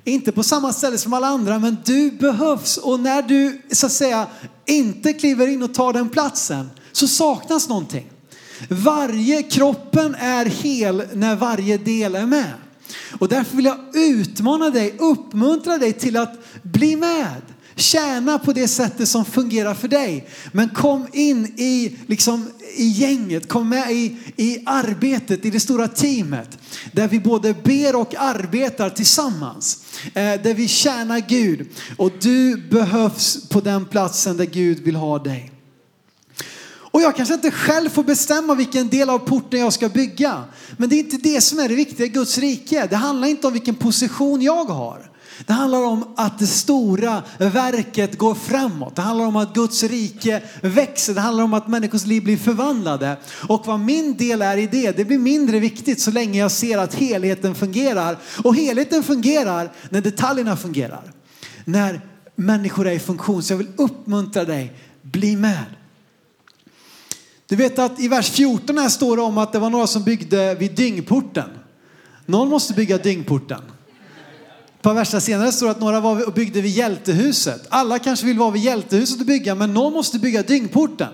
Inte 0.04 0.32
på 0.32 0.44
samma 0.44 0.74
ställe 0.74 0.98
som 0.98 1.14
alla 1.14 1.28
andra, 1.28 1.60
men 1.60 1.78
du 1.86 2.12
behövs. 2.12 2.78
Och 2.78 3.00
när 3.00 3.22
du 3.22 3.62
så 3.72 3.86
att 3.86 3.92
säga 3.92 4.28
inte 4.66 5.14
kliver 5.14 5.48
in 5.48 5.64
och 5.64 5.74
tar 5.74 5.94
den 5.94 6.10
platsen 6.10 6.70
så 6.92 7.08
saknas 7.08 7.70
någonting. 7.70 8.12
Varje 8.70 9.44
kroppen 9.44 10.16
är 10.20 10.46
hel 10.46 11.04
när 11.14 11.36
varje 11.36 11.78
del 11.78 12.16
är 12.16 12.26
med. 12.26 12.54
Och 13.20 13.28
därför 13.30 13.56
vill 13.56 13.66
jag 13.66 13.78
utmana 13.94 14.70
dig, 14.70 14.96
uppmuntra 15.00 15.78
dig 15.78 15.94
till 15.94 16.18
att 16.18 16.40
bli 16.64 16.96
med. 16.96 17.42
Tjäna 17.76 18.40
på 18.40 18.54
det 18.54 18.68
sättet 18.68 19.10
som 19.10 19.26
fungerar 19.26 19.74
för 19.74 19.88
dig. 19.88 20.28
Men 20.52 20.70
kom 20.70 21.08
in 21.14 21.46
i, 21.46 21.98
liksom, 22.08 22.50
i 22.76 22.86
gänget, 22.86 23.50
kom 23.50 23.70
med 23.70 23.92
i, 23.92 24.18
i 24.36 24.64
arbetet, 24.66 25.46
i 25.46 25.50
det 25.50 25.60
stora 25.60 25.88
teamet. 25.88 26.58
Där 26.92 27.08
vi 27.08 27.20
både 27.20 27.54
ber 27.54 27.96
och 27.96 28.16
arbetar 28.18 28.90
tillsammans. 28.90 29.84
Eh, 30.06 30.42
där 30.42 30.54
vi 30.54 30.68
tjänar 30.68 31.20
Gud. 31.28 31.68
Och 31.98 32.12
du 32.22 32.58
behövs 32.70 33.50
på 33.50 33.62
den 33.62 33.86
platsen 33.86 34.38
där 34.38 34.46
Gud 34.46 34.80
vill 34.80 34.96
ha 34.96 35.20
dig. 35.20 35.55
Och 36.96 37.02
jag 37.02 37.16
kanske 37.16 37.34
inte 37.34 37.52
själv 37.52 37.90
får 37.90 38.04
bestämma 38.04 38.56
vilken 38.56 38.90
del 38.90 39.10
av 39.10 39.20
porten 39.20 39.60
jag 39.60 39.74
ska 39.74 39.90
bygga. 39.90 40.44
Men 40.78 40.90
det 40.90 40.96
är 40.96 41.00
inte 41.00 41.18
det 41.18 41.42
som 41.42 41.60
är 41.60 41.70
det 41.70 41.76
viktiga 41.76 42.06
i 42.06 42.10
Guds 42.10 42.38
rike. 42.38 42.88
Det 42.90 42.96
handlar 42.96 43.28
inte 43.28 43.48
om 43.48 43.54
vilken 43.54 43.76
position 43.76 44.42
jag 44.42 44.66
har. 44.66 45.12
Det 45.46 45.54
handlar 45.54 45.84
om 45.84 46.14
att 46.18 46.40
det 46.40 46.48
stora 46.48 47.24
verket 47.38 48.18
går 48.18 48.36
framåt. 48.36 48.96
Det 48.96 49.02
handlar 49.02 49.26
om 49.26 49.36
att 49.36 49.54
Guds 49.54 49.84
rike 49.84 50.44
växer. 50.62 51.14
Det 51.14 51.22
handlar 51.22 51.44
om 51.44 51.54
att 51.54 51.68
människors 51.68 52.06
liv 52.06 52.24
blir 52.24 52.38
förvandlade. 52.38 53.18
Och 53.48 53.66
vad 53.66 53.80
min 53.80 54.18
del 54.18 54.42
är 54.42 54.58
i 54.58 54.68
det, 54.68 54.98
det 54.98 55.06
blir 55.06 55.20
mindre 55.20 55.60
viktigt 55.60 56.02
så 56.02 56.12
länge 56.12 56.40
jag 56.40 56.52
ser 56.52 56.78
att 56.78 56.94
helheten 56.94 57.56
fungerar. 57.56 58.18
Och 58.44 58.56
helheten 58.56 59.04
fungerar 59.04 59.72
när 59.90 60.02
detaljerna 60.02 60.58
fungerar. 60.58 61.12
När 61.66 62.02
människor 62.36 62.88
är 62.88 62.92
i 62.92 63.00
funktion. 63.00 63.44
Så 63.44 63.54
jag 63.54 63.58
vill 63.58 63.72
uppmuntra 63.76 64.46
dig, 64.46 64.74
bli 65.02 65.36
med. 65.36 65.66
Du 67.48 67.56
vet 67.56 67.80
att 67.80 68.00
i 68.00 68.08
vers 68.08 68.30
14 68.30 68.78
här 68.78 68.90
står 68.90 69.18
det 69.18 69.24
om 69.24 69.38
att 69.38 69.54
det 69.54 69.60
var 69.60 69.70
några 69.70 69.88
som 69.88 70.04
byggde 70.04 70.56
vid 70.56 70.76
dyngporten. 70.76 71.50
Någon 72.26 72.50
måste 72.50 72.74
bygga 72.74 72.98
dyngporten. 72.98 73.62
Ett 74.76 74.82
par 74.82 74.94
verser 74.94 75.20
senare 75.20 75.52
står 75.52 75.66
det 75.66 75.72
att 75.72 75.80
några 75.80 76.00
var 76.00 76.28
och 76.28 76.34
byggde 76.34 76.62
vid 76.62 76.72
hjältehuset. 76.72 77.68
Alla 77.70 78.00
kanske 78.00 78.26
vill 78.26 78.40
vara 78.40 78.52
vid 78.52 78.62
hjältehuset 78.62 79.20
och 79.20 79.26
bygga, 79.26 79.56
men 79.56 79.74
någon 79.74 79.94
måste 79.94 80.20
bygga 80.20 80.44
dyngporten. 80.44 81.14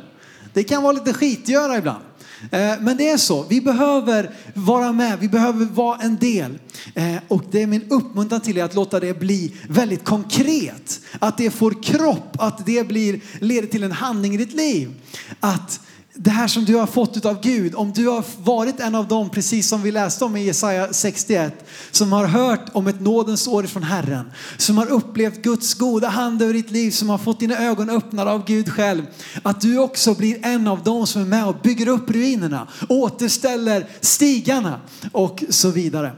Det 0.53 0.63
kan 0.63 0.83
vara 0.83 0.93
lite 0.93 1.13
skitgöra 1.13 1.77
ibland. 1.77 2.03
Eh, 2.51 2.73
men 2.79 2.97
det 2.97 3.09
är 3.09 3.17
så, 3.17 3.45
vi 3.49 3.61
behöver 3.61 4.35
vara 4.53 4.91
med, 4.91 5.19
vi 5.19 5.29
behöver 5.29 5.65
vara 5.65 5.97
en 5.97 6.17
del. 6.17 6.59
Eh, 6.95 7.15
och 7.27 7.43
det 7.51 7.61
är 7.61 7.67
min 7.67 7.83
uppmuntran 7.89 8.41
till 8.41 8.57
er 8.57 8.63
att 8.63 8.75
låta 8.75 8.99
det 8.99 9.19
bli 9.19 9.55
väldigt 9.69 10.03
konkret. 10.03 10.99
Att 11.19 11.37
det 11.37 11.51
får 11.51 11.83
kropp, 11.83 12.35
att 12.39 12.65
det 12.65 12.87
blir, 12.87 13.21
leder 13.39 13.67
till 13.67 13.83
en 13.83 13.91
handling 13.91 14.33
i 14.33 14.37
ditt 14.37 14.53
liv. 14.53 14.91
Att 15.39 15.79
det 16.13 16.29
här 16.29 16.47
som 16.47 16.65
du 16.65 16.75
har 16.75 16.87
fått 16.87 17.25
av 17.25 17.41
Gud, 17.41 17.75
om 17.75 17.91
du 17.91 18.07
har 18.07 18.25
varit 18.43 18.79
en 18.79 18.95
av 18.95 19.07
dem, 19.07 19.29
precis 19.29 19.67
som 19.67 19.81
vi 19.81 19.91
läste 19.91 20.25
om 20.25 20.35
i 20.35 20.43
Jesaja 20.43 20.93
61, 20.93 21.65
som 21.91 22.11
har 22.11 22.25
hört 22.25 22.69
om 22.73 22.87
ett 22.87 23.01
nådens 23.01 23.47
år 23.47 23.63
från 23.63 23.83
Herren, 23.83 24.31
som 24.57 24.77
har 24.77 24.91
upplevt 24.91 25.41
Guds 25.41 25.73
goda 25.73 26.07
hand 26.07 26.41
över 26.41 26.53
ditt 26.53 26.71
liv, 26.71 26.91
som 26.91 27.09
har 27.09 27.17
fått 27.17 27.39
dina 27.39 27.57
ögon 27.57 27.89
öppnade 27.89 28.31
av 28.31 28.45
Gud 28.45 28.69
själv, 28.69 29.03
att 29.43 29.61
du 29.61 29.77
också 29.77 30.13
blir 30.13 30.45
en 30.45 30.67
av 30.67 30.83
dem 30.83 31.07
som 31.07 31.21
är 31.21 31.25
med 31.25 31.47
och 31.47 31.55
bygger 31.63 31.87
upp 31.87 32.11
ruinerna, 32.11 32.67
återställer 32.89 33.89
stigarna 34.01 34.79
och 35.11 35.43
så 35.49 35.69
vidare. 35.69 36.11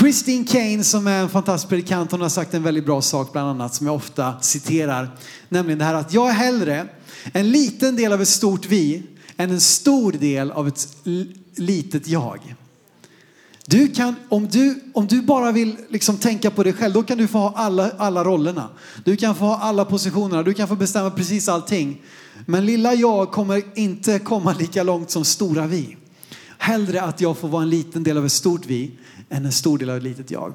Christine 0.00 0.44
Kane 0.46 0.84
som 0.84 1.06
är 1.06 1.20
en 1.20 1.28
fantastisk 1.28 1.68
predikant, 1.68 2.10
hon 2.10 2.20
har 2.20 2.28
sagt 2.28 2.54
en 2.54 2.62
väldigt 2.62 2.86
bra 2.86 3.02
sak 3.02 3.32
bland 3.32 3.48
annat 3.48 3.74
som 3.74 3.86
jag 3.86 3.96
ofta 3.96 4.40
citerar. 4.40 5.10
Nämligen 5.48 5.78
det 5.78 5.84
här 5.84 5.94
att 5.94 6.12
jag 6.12 6.28
är 6.28 6.32
hellre 6.32 6.86
en 7.32 7.50
liten 7.50 7.96
del 7.96 8.12
av 8.12 8.22
ett 8.22 8.28
stort 8.28 8.66
vi 8.66 9.02
än 9.36 9.50
en 9.50 9.60
stor 9.60 10.12
del 10.12 10.50
av 10.50 10.68
ett 10.68 10.88
litet 11.54 12.08
jag. 12.08 12.54
Du 13.66 13.88
kan, 13.88 14.14
om, 14.28 14.48
du, 14.48 14.80
om 14.94 15.06
du 15.06 15.22
bara 15.22 15.52
vill 15.52 15.76
liksom 15.88 16.16
tänka 16.16 16.50
på 16.50 16.62
dig 16.62 16.72
själv, 16.72 16.94
då 16.94 17.02
kan 17.02 17.18
du 17.18 17.26
få 17.26 17.38
ha 17.38 17.52
alla, 17.56 17.90
alla 17.90 18.24
rollerna. 18.24 18.68
Du 19.04 19.16
kan 19.16 19.34
få 19.34 19.44
ha 19.44 19.58
alla 19.58 19.84
positionerna, 19.84 20.42
du 20.42 20.54
kan 20.54 20.68
få 20.68 20.76
bestämma 20.76 21.10
precis 21.10 21.48
allting. 21.48 22.02
Men 22.46 22.66
lilla 22.66 22.94
jag 22.94 23.30
kommer 23.30 23.62
inte 23.74 24.18
komma 24.18 24.54
lika 24.58 24.82
långt 24.82 25.10
som 25.10 25.24
stora 25.24 25.66
vi. 25.66 25.96
Hellre 26.58 27.02
att 27.02 27.20
jag 27.20 27.38
får 27.38 27.48
vara 27.48 27.62
en 27.62 27.70
liten 27.70 28.02
del 28.02 28.18
av 28.18 28.26
ett 28.26 28.32
stort 28.32 28.66
vi 28.66 28.90
än 29.28 29.44
en 29.44 29.52
stor 29.52 29.78
del 29.78 29.90
av 29.90 29.96
ett 29.96 30.02
litet 30.02 30.30
jag. 30.30 30.54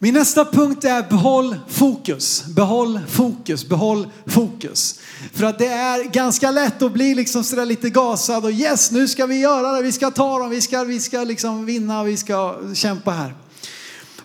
Min 0.00 0.14
nästa 0.14 0.44
punkt 0.44 0.84
är 0.84 1.02
behåll 1.10 1.56
fokus. 1.68 2.44
Behåll 2.46 3.00
fokus, 3.08 3.68
behåll 3.68 4.08
fokus. 4.26 5.00
För 5.32 5.44
att 5.44 5.58
det 5.58 5.66
är 5.66 6.04
ganska 6.04 6.50
lätt 6.50 6.82
att 6.82 6.92
bli 6.92 7.14
liksom 7.14 7.44
sådär 7.44 7.66
lite 7.66 7.90
gasad 7.90 8.44
och 8.44 8.50
yes, 8.50 8.90
nu 8.90 9.08
ska 9.08 9.26
vi 9.26 9.40
göra 9.40 9.72
det, 9.72 9.82
vi 9.82 9.92
ska 9.92 10.10
ta 10.10 10.38
dem, 10.38 10.50
vi 10.50 10.60
ska, 10.60 10.84
vi 10.84 11.00
ska 11.00 11.24
liksom 11.24 11.66
vinna, 11.66 12.04
vi 12.04 12.16
ska 12.16 12.56
kämpa 12.74 13.10
här. 13.10 13.34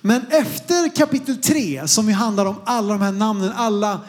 Men 0.02 0.22
efter 0.30 0.96
kapitel 0.96 1.38
3 1.38 1.88
som 1.88 2.08
ju 2.08 2.14
handlar 2.14 2.46
om 2.46 2.56
alla 2.66 2.94
de 2.94 3.02
här 3.02 3.12
namnen, 3.12 3.52
alla 3.56 4.02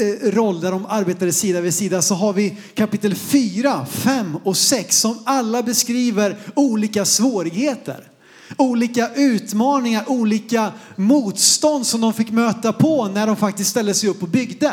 eh, 0.00 0.30
roller 0.30 0.70
de 0.70 0.86
arbetade 0.86 1.32
sida 1.32 1.60
vid 1.60 1.74
sida 1.74 2.02
så 2.02 2.14
har 2.14 2.32
vi 2.32 2.56
kapitel 2.74 3.14
4, 3.14 3.86
5 3.90 4.36
och 4.44 4.56
6 4.56 4.98
som 4.98 5.18
alla 5.24 5.62
beskriver 5.62 6.38
olika 6.54 7.04
svårigheter. 7.04 8.13
Olika 8.56 9.14
utmaningar, 9.14 10.04
olika 10.06 10.72
motstånd 10.96 11.86
som 11.86 12.00
de 12.00 12.12
fick 12.12 12.30
möta 12.30 12.72
på 12.72 13.08
när 13.08 13.26
de 13.26 13.36
faktiskt 13.36 13.70
ställde 13.70 13.94
sig 13.94 14.08
upp 14.08 14.22
och 14.22 14.28
byggde. 14.28 14.72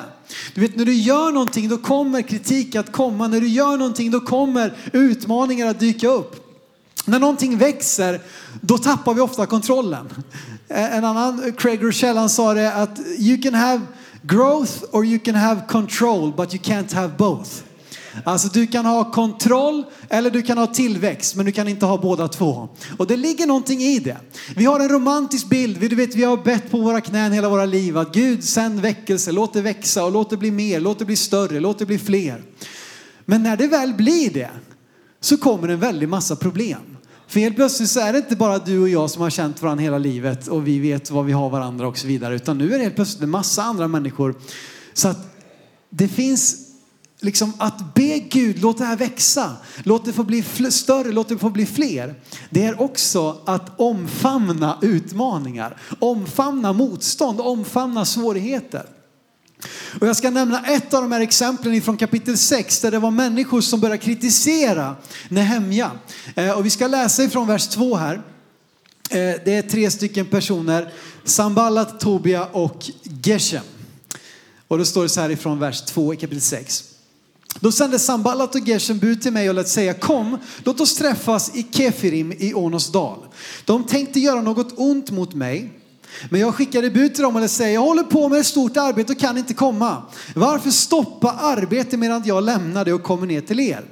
Du 0.56 0.62
vet 0.62 0.76
när 0.76 0.86
du 0.86 0.94
gör 0.94 1.32
någonting 1.32 1.70
då 1.70 1.78
kommer 1.78 2.22
kritik 2.22 2.76
att 2.76 2.92
komma. 2.92 3.28
När 3.28 3.42
du 3.42 3.48
gör 3.48 3.78
någonting 3.78 4.12
då 4.12 4.20
kommer 4.20 4.74
utmaningar 4.94 5.68
att 5.68 5.80
dyka 5.80 6.08
upp. 6.08 6.36
När 7.06 7.20
någonting 7.20 7.58
växer 7.58 8.22
då 8.62 8.78
tappar 8.78 9.14
vi 9.14 9.22
ofta 9.22 9.46
kontrollen. 9.46 10.10
Eh, 10.68 10.96
en 10.96 11.06
annan, 11.06 11.44
eh, 11.44 11.54
Craig 11.54 11.84
Rochelle, 11.84 12.20
han 12.20 12.30
sa 12.30 12.54
det 12.54 12.74
att 12.74 13.00
you 13.18 13.42
can 13.42 13.54
have 13.54 13.82
growth 14.22 14.72
or 14.92 15.06
you 15.06 15.20
can 15.20 15.36
have 15.36 15.62
control 15.68 16.34
but 16.38 16.54
you 16.54 16.64
can't 16.64 16.94
have 16.94 17.14
both. 17.18 17.50
Alltså 18.24 18.48
du 18.48 18.68
kan 18.68 18.86
ha 18.86 19.12
kontroll 19.12 19.86
eller 20.10 20.30
du 20.30 20.42
kan 20.42 20.58
ha 20.58 20.68
tillväxt 20.68 21.36
men 21.36 21.46
du 21.46 21.52
kan 21.52 21.68
inte 21.68 21.86
ha 21.86 21.98
båda 21.98 22.28
två. 22.28 22.70
Och 22.98 23.08
det 23.08 23.18
ligger 23.18 23.48
någonting 23.48 23.82
i 23.82 24.00
det. 24.00 24.18
Vi 24.56 24.66
har 24.66 24.80
en 24.80 24.90
romantisk 24.90 25.50
bild, 25.50 25.80
du 25.80 25.96
vet 25.96 26.16
vi 26.16 26.24
har 26.24 26.38
bett 26.38 26.72
på 26.72 26.78
våra 26.78 27.02
knän 27.02 27.32
hela 27.32 27.50
våra 27.50 27.66
liv 27.66 27.98
att 27.98 28.14
Gud 28.14 28.44
sänd 28.44 28.80
väckelse, 28.80 29.32
låt 29.32 29.54
det 29.54 29.62
växa 29.62 30.06
och 30.06 30.12
låt 30.12 30.30
det 30.30 30.38
bli 30.38 30.52
mer, 30.52 30.80
låt 30.80 31.00
det 31.00 31.06
bli 31.06 31.16
större, 31.16 31.60
låt 31.60 31.80
det 31.80 31.86
bli 31.86 32.00
fler. 32.00 32.44
Men 33.26 33.44
när 33.44 33.58
det 33.58 33.68
väl 33.68 33.94
blir 33.94 34.30
det 34.30 34.50
så 35.20 35.38
kommer 35.38 35.68
en 35.68 35.80
väldig 35.80 36.10
massa 36.10 36.36
problem. 36.36 36.98
För 37.28 37.40
helt 37.40 37.56
plötsligt 37.56 37.90
så 37.90 38.00
är 38.00 38.14
det 38.14 38.20
inte 38.20 38.36
bara 38.36 38.60
du 38.60 38.80
och 38.80 38.90
jag 38.90 39.10
som 39.10 39.22
har 39.22 39.30
känt 39.30 39.62
varandra 39.62 39.84
hela 39.84 39.98
livet 39.98 40.48
och 40.48 40.68
vi 40.68 40.80
vet 40.80 41.12
vad 41.12 41.26
vi 41.26 41.32
har 41.32 41.50
varandra 41.50 41.88
och 41.88 41.98
så 41.98 42.08
vidare. 42.08 42.36
Utan 42.36 42.58
nu 42.58 42.74
är 42.74 42.78
det 42.78 42.84
helt 42.84 42.96
plötsligt 42.96 43.24
en 43.24 43.30
massa 43.30 43.64
andra 43.64 43.88
människor. 43.88 44.36
Så 44.94 45.08
att 45.08 45.36
det 45.90 46.08
finns 46.08 46.71
liksom 47.22 47.54
att 47.58 47.96
be 47.96 48.20
Gud, 48.20 48.62
låt 48.62 48.78
det 48.78 48.86
här 48.86 48.96
växa, 48.96 49.56
låt 49.84 50.06
det 50.06 50.14
få 50.14 50.24
bli 50.24 50.44
större, 50.70 51.12
låt 51.12 51.30
det 51.30 51.38
få 51.38 51.50
bli 51.50 51.66
fler. 51.66 52.16
Det 52.50 52.66
är 52.66 52.82
också 52.82 53.42
att 53.46 53.80
omfamna 53.80 54.78
utmaningar, 54.82 55.78
omfamna 56.00 56.74
motstånd, 56.74 57.42
omfamna 57.42 58.06
svårigheter. 58.06 58.86
Och 60.02 60.08
jag 60.08 60.16
ska 60.16 60.30
nämna 60.30 60.66
ett 60.66 60.94
av 60.94 61.02
de 61.02 61.12
här 61.12 61.22
exemplen 61.22 61.82
från 61.82 61.98
kapitel 61.98 62.38
6 62.38 62.82
där 62.82 62.92
det 62.92 63.00
var 63.00 63.12
människor 63.12 63.62
som 63.62 63.80
började 63.80 63.98
kritisera 63.98 64.96
Nehemja. 65.30 65.92
Eh, 66.36 66.52
och 66.52 66.66
vi 66.66 66.70
ska 66.70 66.88
läsa 66.88 67.24
ifrån 67.24 67.48
vers 67.48 67.68
2 67.68 67.96
här. 67.96 68.16
Eh, 69.10 69.42
det 69.46 69.54
är 69.54 69.62
tre 69.62 69.92
stycken 69.92 70.26
personer, 70.26 70.94
Samballat, 71.24 72.00
Tobia 72.00 72.46
och 72.46 72.90
Geshem. 73.24 73.64
Och 74.68 74.78
då 74.78 74.86
står 74.86 75.04
det 75.04 75.10
så 75.10 75.22
här 75.22 75.30
ifrån 75.30 75.60
vers 75.60 75.82
2 75.82 76.14
i 76.14 76.18
kapitel 76.18 76.42
6. 76.42 76.91
Då 77.60 77.72
sände 77.72 78.00
Sambalat 78.00 78.56
och 78.56 78.68
Geshem 78.68 79.00
bud 79.00 79.22
till 79.22 79.34
mig 79.34 79.50
och 79.50 79.56
lät 79.56 79.68
säga 79.68 79.94
kom, 79.94 80.38
låt 80.64 80.80
oss 80.80 80.96
träffas 80.96 81.56
i 81.56 81.68
Kefirim 81.72 82.32
i 82.32 82.54
Onos 82.54 82.92
dal. 82.92 83.18
De 83.66 83.84
tänkte 83.84 84.20
göra 84.20 84.42
något 84.42 84.80
ont 84.80 85.12
mot 85.12 85.34
mig. 85.34 85.78
Men 86.30 86.42
jag 86.42 86.56
skickade 86.56 86.90
bud 86.90 87.14
till 87.14 87.24
dem 87.24 87.36
och 87.36 87.42
lät 87.42 87.52
säga 87.52 87.72
jag 87.72 87.82
håller 87.82 88.04
på 88.04 88.30
med 88.30 88.40
ett 88.40 88.46
stort 88.46 88.78
arbete 88.78 89.14
och 89.14 89.20
kan 89.20 89.38
inte 89.38 89.54
komma. 89.54 90.04
Varför 90.36 90.70
stoppa 90.70 91.32
arbete 91.32 91.98
medan 91.98 92.24
jag 92.26 92.44
lämnar 92.44 92.86
det 92.86 92.94
och 92.94 93.04
kommer 93.04 93.28
ner 93.28 93.42
till 93.42 93.60
er? 93.60 93.86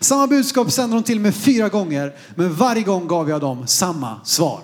Samma 0.00 0.26
budskap 0.26 0.72
sände 0.72 0.96
de 0.96 1.02
till 1.02 1.20
mig 1.20 1.32
fyra 1.32 1.68
gånger, 1.68 2.12
men 2.34 2.54
varje 2.54 2.82
gång 2.82 3.06
gav 3.06 3.30
jag 3.30 3.40
dem 3.40 3.66
samma 3.66 4.20
svar. 4.24 4.60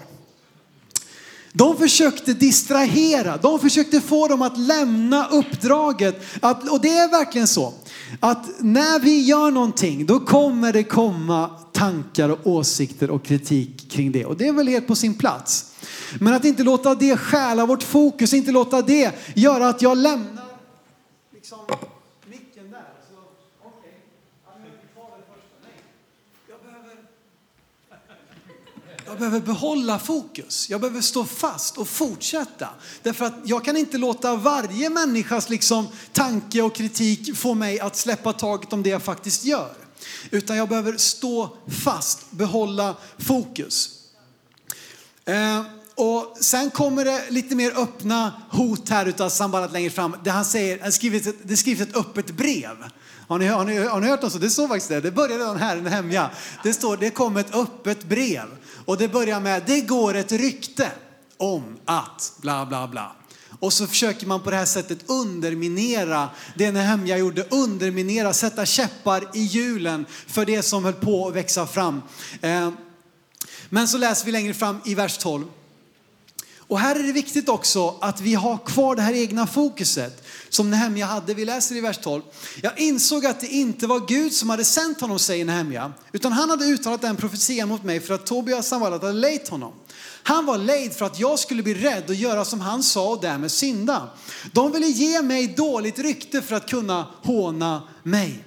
De 1.52 1.76
försökte 1.76 2.34
distrahera, 2.34 3.36
de 3.36 3.60
försökte 3.60 4.00
få 4.00 4.28
dem 4.28 4.42
att 4.42 4.58
lämna 4.58 5.28
uppdraget. 5.28 6.22
Att, 6.40 6.68
och 6.68 6.80
det 6.80 6.96
är 6.96 7.10
verkligen 7.10 7.46
så 7.46 7.74
att 8.20 8.46
när 8.58 9.00
vi 9.00 9.20
gör 9.20 9.50
någonting 9.50 10.06
då 10.06 10.20
kommer 10.20 10.72
det 10.72 10.84
komma 10.84 11.50
tankar 11.72 12.28
och 12.28 12.46
åsikter 12.46 13.10
och 13.10 13.24
kritik 13.24 13.90
kring 13.90 14.12
det. 14.12 14.24
Och 14.24 14.36
det 14.36 14.48
är 14.48 14.52
väl 14.52 14.68
helt 14.68 14.86
på 14.86 14.94
sin 14.94 15.14
plats. 15.14 15.74
Men 16.20 16.34
att 16.34 16.44
inte 16.44 16.62
låta 16.62 16.94
det 16.94 17.16
stjäla 17.16 17.66
vårt 17.66 17.82
fokus, 17.82 18.32
inte 18.32 18.52
låta 18.52 18.82
det 18.82 19.12
göra 19.34 19.68
att 19.68 19.82
jag 19.82 19.98
lämnar 19.98 20.44
liksom, 21.34 21.58
micken 22.26 22.70
där. 22.70 22.84
Så, 23.10 23.14
okay. 23.68 23.90
jag, 26.48 26.58
behöver, 26.60 26.96
jag 29.08 29.18
behöver 29.18 29.40
behålla 29.40 29.98
fokus. 29.98 30.70
Jag 30.70 30.80
behöver 30.80 31.00
stå 31.00 31.24
fast 31.24 31.78
och 31.78 31.88
fortsätta. 31.88 32.68
Därför 33.02 33.24
att 33.24 33.34
jag 33.44 33.64
kan 33.64 33.76
inte 33.76 33.98
låta 33.98 34.36
varje 34.36 34.90
människas 34.90 35.48
liksom, 35.48 35.88
tanke 36.12 36.62
och 36.62 36.74
kritik 36.74 37.36
få 37.36 37.54
mig 37.54 37.80
att 37.80 37.96
släppa 37.96 38.32
taget 38.32 38.72
om 38.72 38.82
det 38.82 38.90
jag 38.90 39.02
faktiskt 39.02 39.44
gör. 39.44 39.72
Utan 40.30 40.56
jag 40.56 40.68
behöver 40.68 40.96
stå 40.96 41.56
fast, 41.84 42.30
behålla 42.30 42.96
fokus. 43.18 43.90
Eh, 45.24 45.62
och 45.94 46.36
sen 46.40 46.70
kommer 46.70 47.04
det 47.04 47.30
lite 47.30 47.54
mer 47.54 47.72
öppna 47.78 48.32
hot 48.50 48.88
här 48.88 49.06
utav 49.06 49.28
Sambalat 49.28 49.72
längre 49.72 49.90
fram. 49.90 50.16
Där 50.24 50.30
han 50.30 50.44
säger, 50.44 50.78
han 50.82 50.92
skrivit 50.92 51.26
ett, 51.26 51.36
det 51.42 51.56
skrivs 51.56 51.80
ett 51.80 51.96
öppet 51.96 52.30
brev. 52.30 52.76
Har 53.28 53.38
ni, 53.38 53.46
har, 53.46 53.64
ni, 53.64 53.78
har 53.78 54.00
ni 54.00 54.06
hört 54.06 54.24
om 54.24 54.30
så? 54.30 54.38
Det 54.38 54.50
står 54.50 54.68
faktiskt 54.68 54.88
det. 54.88 55.00
Det 55.00 55.10
börjar 55.10 55.38
redan 55.38 55.56
här 55.56 55.86
i 55.86 55.88
hemja. 55.88 56.30
Det 56.62 56.72
står, 56.72 56.96
det 56.96 57.10
kom 57.10 57.36
ett 57.36 57.54
öppet 57.54 58.04
brev. 58.04 58.46
Och 58.88 58.98
det 58.98 59.08
börjar 59.08 59.40
med, 59.40 59.62
det 59.66 59.80
går 59.80 60.14
ett 60.14 60.32
rykte 60.32 60.90
om 61.36 61.78
att 61.84 62.32
bla 62.36 62.66
bla 62.66 62.88
bla. 62.88 63.12
Och 63.60 63.72
så 63.72 63.86
försöker 63.86 64.26
man 64.26 64.42
på 64.42 64.50
det 64.50 64.56
här 64.56 64.64
sättet 64.64 64.98
underminera 65.06 66.28
det 66.56 66.72
Nehemja 66.72 67.18
gjorde, 67.18 67.44
underminera, 67.50 68.32
sätta 68.32 68.66
käppar 68.66 69.24
i 69.34 69.40
hjulen 69.40 70.06
för 70.26 70.46
det 70.46 70.62
som 70.62 70.84
höll 70.84 70.92
på 70.92 71.28
att 71.28 71.34
växa 71.34 71.66
fram. 71.66 72.02
Eh, 72.40 72.70
men 73.68 73.88
så 73.88 73.98
läser 73.98 74.26
vi 74.26 74.32
längre 74.32 74.54
fram 74.54 74.80
i 74.84 74.94
vers 74.94 75.18
12. 75.18 75.44
Och 76.68 76.78
här 76.78 76.96
är 76.96 77.02
det 77.02 77.12
viktigt 77.12 77.48
också 77.48 77.94
att 78.00 78.20
vi 78.20 78.34
har 78.34 78.58
kvar 78.58 78.96
det 78.96 79.02
här 79.02 79.14
egna 79.14 79.46
fokuset 79.46 80.26
som 80.48 80.70
Nehemja 80.70 81.06
hade. 81.06 81.34
Vi 81.34 81.44
läser 81.44 81.76
i 81.76 81.80
vers 81.80 81.98
12. 81.98 82.22
Jag 82.62 82.78
insåg 82.78 83.26
att 83.26 83.40
det 83.40 83.46
inte 83.46 83.86
var 83.86 84.08
Gud 84.08 84.32
som 84.32 84.50
hade 84.50 84.64
sänt 84.64 85.00
honom, 85.00 85.18
säger 85.18 85.44
Nehemja, 85.44 85.92
utan 86.12 86.32
han 86.32 86.50
hade 86.50 86.64
uttalat 86.64 87.00
den 87.00 87.16
profetian 87.16 87.68
mot 87.68 87.84
mig 87.84 88.00
för 88.00 88.14
att 88.14 88.26
Tobias 88.26 88.68
Sanballat 88.68 89.02
hade 89.02 89.14
lejt 89.14 89.48
honom. 89.48 89.72
Han 90.22 90.46
var 90.46 90.58
lejd 90.58 90.92
för 90.92 91.04
att 91.06 91.20
jag 91.20 91.38
skulle 91.38 91.62
bli 91.62 91.74
rädd 91.74 92.08
och 92.08 92.14
göra 92.14 92.44
som 92.44 92.60
han 92.60 92.82
sa 92.82 93.10
och 93.10 93.20
därmed 93.20 93.50
synda. 93.50 94.10
De 94.52 94.72
ville 94.72 94.86
ge 94.86 95.22
mig 95.22 95.46
dåligt 95.46 95.98
rykte 95.98 96.42
för 96.42 96.56
att 96.56 96.70
kunna 96.70 97.06
håna 97.22 97.82
mig. 98.02 98.44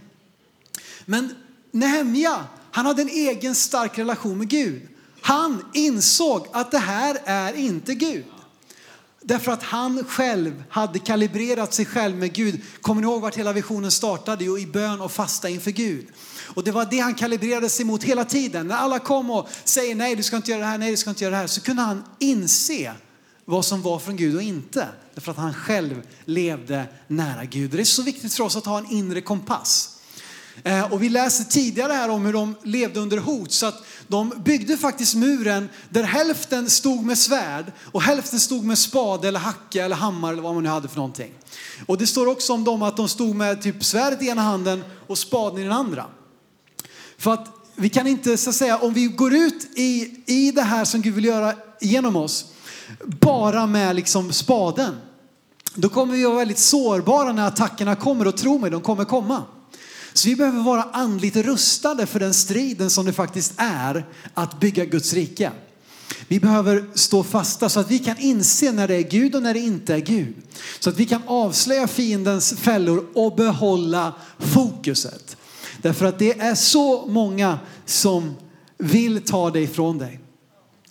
Men 1.05 1.35
Nehemja, 1.71 2.45
han 2.71 2.85
hade 2.85 3.01
en 3.01 3.09
egen 3.09 3.55
stark 3.55 3.97
relation 3.97 4.37
med 4.37 4.49
Gud. 4.49 4.90
Han 5.21 5.65
insåg 5.73 6.47
att 6.51 6.71
det 6.71 6.77
här 6.77 7.17
är 7.25 7.53
inte 7.53 7.95
Gud. 7.95 8.25
Därför 9.23 9.51
att 9.51 9.63
han 9.63 10.03
själv 10.03 10.63
hade 10.69 10.99
kalibrerat 10.99 11.73
sig 11.73 11.85
själv 11.85 12.15
med 12.15 12.33
Gud. 12.33 12.61
Kommer 12.81 13.01
ni 13.01 13.07
ihåg 13.07 13.21
vart 13.21 13.35
hela 13.35 13.53
visionen 13.53 13.91
startade? 13.91 14.43
Jo, 14.43 14.57
i 14.57 14.67
bön 14.67 15.01
och 15.01 15.11
fasta 15.11 15.49
inför 15.49 15.71
Gud. 15.71 16.07
Och 16.55 16.63
det 16.63 16.71
var 16.71 16.85
det 16.85 16.99
han 16.99 17.15
kalibrerade 17.15 17.69
sig 17.69 17.85
mot 17.85 18.03
hela 18.03 18.25
tiden. 18.25 18.67
När 18.67 18.75
alla 18.75 18.99
kom 18.99 19.31
och 19.31 19.49
säger 19.63 19.95
nej, 19.95 20.15
du 20.15 20.23
ska 20.23 20.35
inte 20.35 20.51
göra 20.51 20.61
det 20.61 20.67
här, 20.67 20.77
nej, 20.77 20.91
du 20.91 20.97
ska 20.97 21.09
inte 21.09 21.23
göra 21.23 21.31
det 21.31 21.37
här. 21.37 21.47
Så 21.47 21.61
kunde 21.61 21.81
han 21.81 22.03
inse 22.19 22.93
vad 23.45 23.65
som 23.65 23.81
var 23.81 23.99
från 23.99 24.15
Gud 24.15 24.35
och 24.35 24.41
inte. 24.41 24.87
Därför 25.13 25.31
att 25.31 25.37
han 25.37 25.53
själv 25.53 26.01
levde 26.25 26.85
nära 27.07 27.45
Gud. 27.45 27.71
Det 27.71 27.81
är 27.81 27.83
så 27.83 28.01
viktigt 28.01 28.33
för 28.33 28.43
oss 28.43 28.55
att 28.55 28.65
ha 28.65 28.77
en 28.77 28.91
inre 28.91 29.21
kompass. 29.21 30.00
Eh, 30.63 30.93
och 30.93 31.03
vi 31.03 31.09
läser 31.09 31.43
tidigare 31.43 31.93
här 31.93 32.09
om 32.09 32.25
hur 32.25 32.33
de 32.33 32.55
levde 32.63 32.99
under 32.99 33.17
hot. 33.17 33.51
Så 33.51 33.65
att 33.65 33.83
de 34.07 34.33
byggde 34.45 34.77
faktiskt 34.77 35.15
muren 35.15 35.69
där 35.89 36.03
hälften 36.03 36.69
stod 36.69 37.05
med 37.05 37.17
svärd 37.17 37.71
och 37.91 38.01
hälften 38.01 38.39
stod 38.39 38.63
med 38.63 38.77
spade 38.77 39.27
eller 39.27 39.39
hacka 39.39 39.85
eller 39.85 39.95
hammare 39.95 40.31
eller 40.31 40.43
vad 40.43 40.53
man 40.53 40.63
nu 40.63 40.69
hade 40.69 40.87
för 40.87 40.95
någonting. 40.95 41.31
Och 41.85 41.97
det 41.97 42.07
står 42.07 42.27
också 42.27 42.53
om 42.53 42.63
dem 42.63 42.81
att 42.81 42.97
de 42.97 43.09
stod 43.09 43.35
med 43.35 43.61
typ 43.61 43.83
svärdet 43.83 44.21
i 44.21 44.27
ena 44.27 44.41
handen 44.41 44.83
och 45.07 45.17
spaden 45.17 45.59
i 45.59 45.63
den 45.63 45.71
andra. 45.71 46.05
För 47.17 47.33
att 47.33 47.47
vi 47.75 47.89
kan 47.89 48.07
inte 48.07 48.37
så 48.37 48.49
att 48.49 48.55
säga, 48.55 48.77
om 48.77 48.93
vi 48.93 49.05
går 49.05 49.33
ut 49.33 49.69
i, 49.75 50.23
i 50.25 50.51
det 50.51 50.61
här 50.61 50.85
som 50.85 51.01
Gud 51.01 51.13
vill 51.13 51.25
göra 51.25 51.53
genom 51.81 52.15
oss, 52.15 52.45
bara 53.05 53.65
med 53.65 53.95
liksom 53.95 54.31
spaden. 54.31 54.97
Då 55.75 55.89
kommer 55.89 56.13
vi 56.13 56.23
vara 56.23 56.35
väldigt 56.35 56.59
sårbara 56.59 57.33
när 57.33 57.47
attackerna 57.47 57.95
kommer 57.95 58.27
och 58.27 58.37
tro 58.37 58.57
mig, 58.57 58.71
de 58.71 58.81
kommer 58.81 59.05
komma. 59.05 59.43
Så 60.13 60.29
vi 60.29 60.35
behöver 60.35 60.63
vara 60.63 60.83
andligt 60.83 61.35
rustade 61.35 62.05
för 62.05 62.19
den 62.19 62.33
striden 62.33 62.89
som 62.89 63.05
det 63.05 63.13
faktiskt 63.13 63.53
är 63.57 64.05
att 64.33 64.59
bygga 64.59 64.85
Guds 64.85 65.13
rike. 65.13 65.51
Vi 66.27 66.39
behöver 66.39 66.85
stå 66.93 67.23
fasta 67.23 67.69
så 67.69 67.79
att 67.79 67.91
vi 67.91 67.99
kan 67.99 68.17
inse 68.17 68.71
när 68.71 68.87
det 68.87 68.95
är 68.95 69.09
Gud 69.09 69.35
och 69.35 69.43
när 69.43 69.53
det 69.53 69.59
inte 69.59 69.93
är 69.93 69.99
Gud. 69.99 70.35
Så 70.79 70.89
att 70.89 70.97
vi 70.97 71.05
kan 71.05 71.21
avslöja 71.25 71.87
fiendens 71.87 72.53
fällor 72.53 73.05
och 73.13 73.35
behålla 73.35 74.13
fokuset. 74.39 75.37
Därför 75.81 76.05
att 76.05 76.19
det 76.19 76.39
är 76.39 76.55
så 76.55 77.05
många 77.07 77.59
som 77.85 78.35
vill 78.77 79.21
ta 79.21 79.49
dig 79.49 79.63
ifrån 79.63 79.97
dig. 79.97 80.19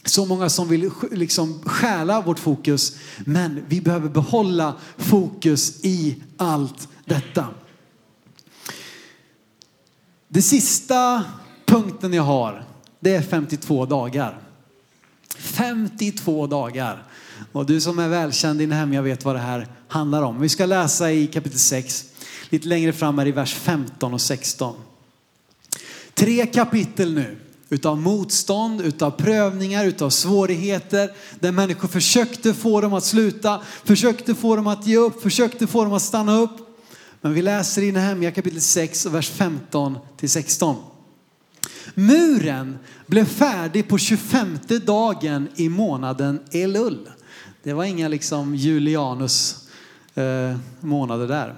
Så 0.04 0.26
många 0.26 0.48
som 0.48 0.68
vill 0.68 0.90
liksom 1.12 1.62
stjäla 1.66 2.20
vårt 2.20 2.38
fokus. 2.38 2.96
Men 3.18 3.64
vi 3.68 3.80
behöver 3.80 4.08
behålla 4.08 4.74
fokus 4.96 5.84
i 5.84 6.16
allt 6.36 6.88
detta. 7.04 7.46
Det 10.32 10.42
sista 10.42 11.24
punkten 11.66 12.12
jag 12.12 12.22
har, 12.22 12.64
det 13.00 13.14
är 13.14 13.22
52 13.22 13.86
dagar. 13.86 14.38
52 15.36 16.46
dagar. 16.46 17.04
Och 17.52 17.66
du 17.66 17.80
som 17.80 17.98
är 17.98 18.08
välkänd 18.08 18.60
i 18.60 18.62
din 18.62 18.72
hem, 18.72 18.92
jag 18.92 19.02
vet 19.02 19.24
vad 19.24 19.34
det 19.34 19.40
här 19.40 19.68
handlar 19.88 20.22
om. 20.22 20.40
Vi 20.40 20.48
ska 20.48 20.66
läsa 20.66 21.12
i 21.12 21.26
kapitel 21.26 21.58
6, 21.58 22.04
lite 22.48 22.68
längre 22.68 22.92
fram 22.92 23.18
här 23.18 23.26
i 23.26 23.32
vers 23.32 23.54
15 23.54 24.14
och 24.14 24.20
16. 24.20 24.74
Tre 26.14 26.46
kapitel 26.46 27.14
nu 27.14 27.38
utav 27.68 27.98
motstånd, 27.98 28.80
utav 28.80 29.10
prövningar, 29.10 29.84
utav 29.84 30.10
svårigheter 30.10 31.12
där 31.40 31.52
människor 31.52 31.88
försökte 31.88 32.54
få 32.54 32.80
dem 32.80 32.92
att 32.92 33.04
sluta, 33.04 33.60
försökte 33.84 34.34
få 34.34 34.56
dem 34.56 34.66
att 34.66 34.86
ge 34.86 34.96
upp, 34.96 35.22
försökte 35.22 35.66
få 35.66 35.84
dem 35.84 35.92
att 35.92 36.02
stanna 36.02 36.38
upp. 36.38 36.69
Men 37.20 37.34
vi 37.34 37.42
läser 37.42 37.82
i 37.82 37.92
Nehemja 37.92 38.30
kapitel 38.30 38.60
6 38.60 39.06
vers 39.06 39.30
15 39.30 39.98
till 40.16 40.30
16. 40.30 40.76
Muren 41.94 42.78
blev 43.06 43.24
färdig 43.24 43.88
på 43.88 43.98
25 43.98 44.58
dagen 44.86 45.48
i 45.56 45.68
månaden 45.68 46.40
Elul. 46.52 47.08
Det 47.62 47.72
var 47.72 47.84
inga 47.84 48.08
liksom 48.08 48.54
Julianus 48.54 49.68
eh, 50.14 50.56
månader 50.80 51.28
där. 51.28 51.54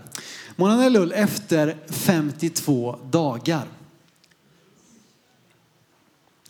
Månaden 0.56 0.84
Elul 0.84 1.12
efter 1.12 1.76
52 1.88 2.98
dagar. 3.10 3.64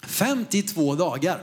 52 0.03 0.95
dagar. 0.95 1.43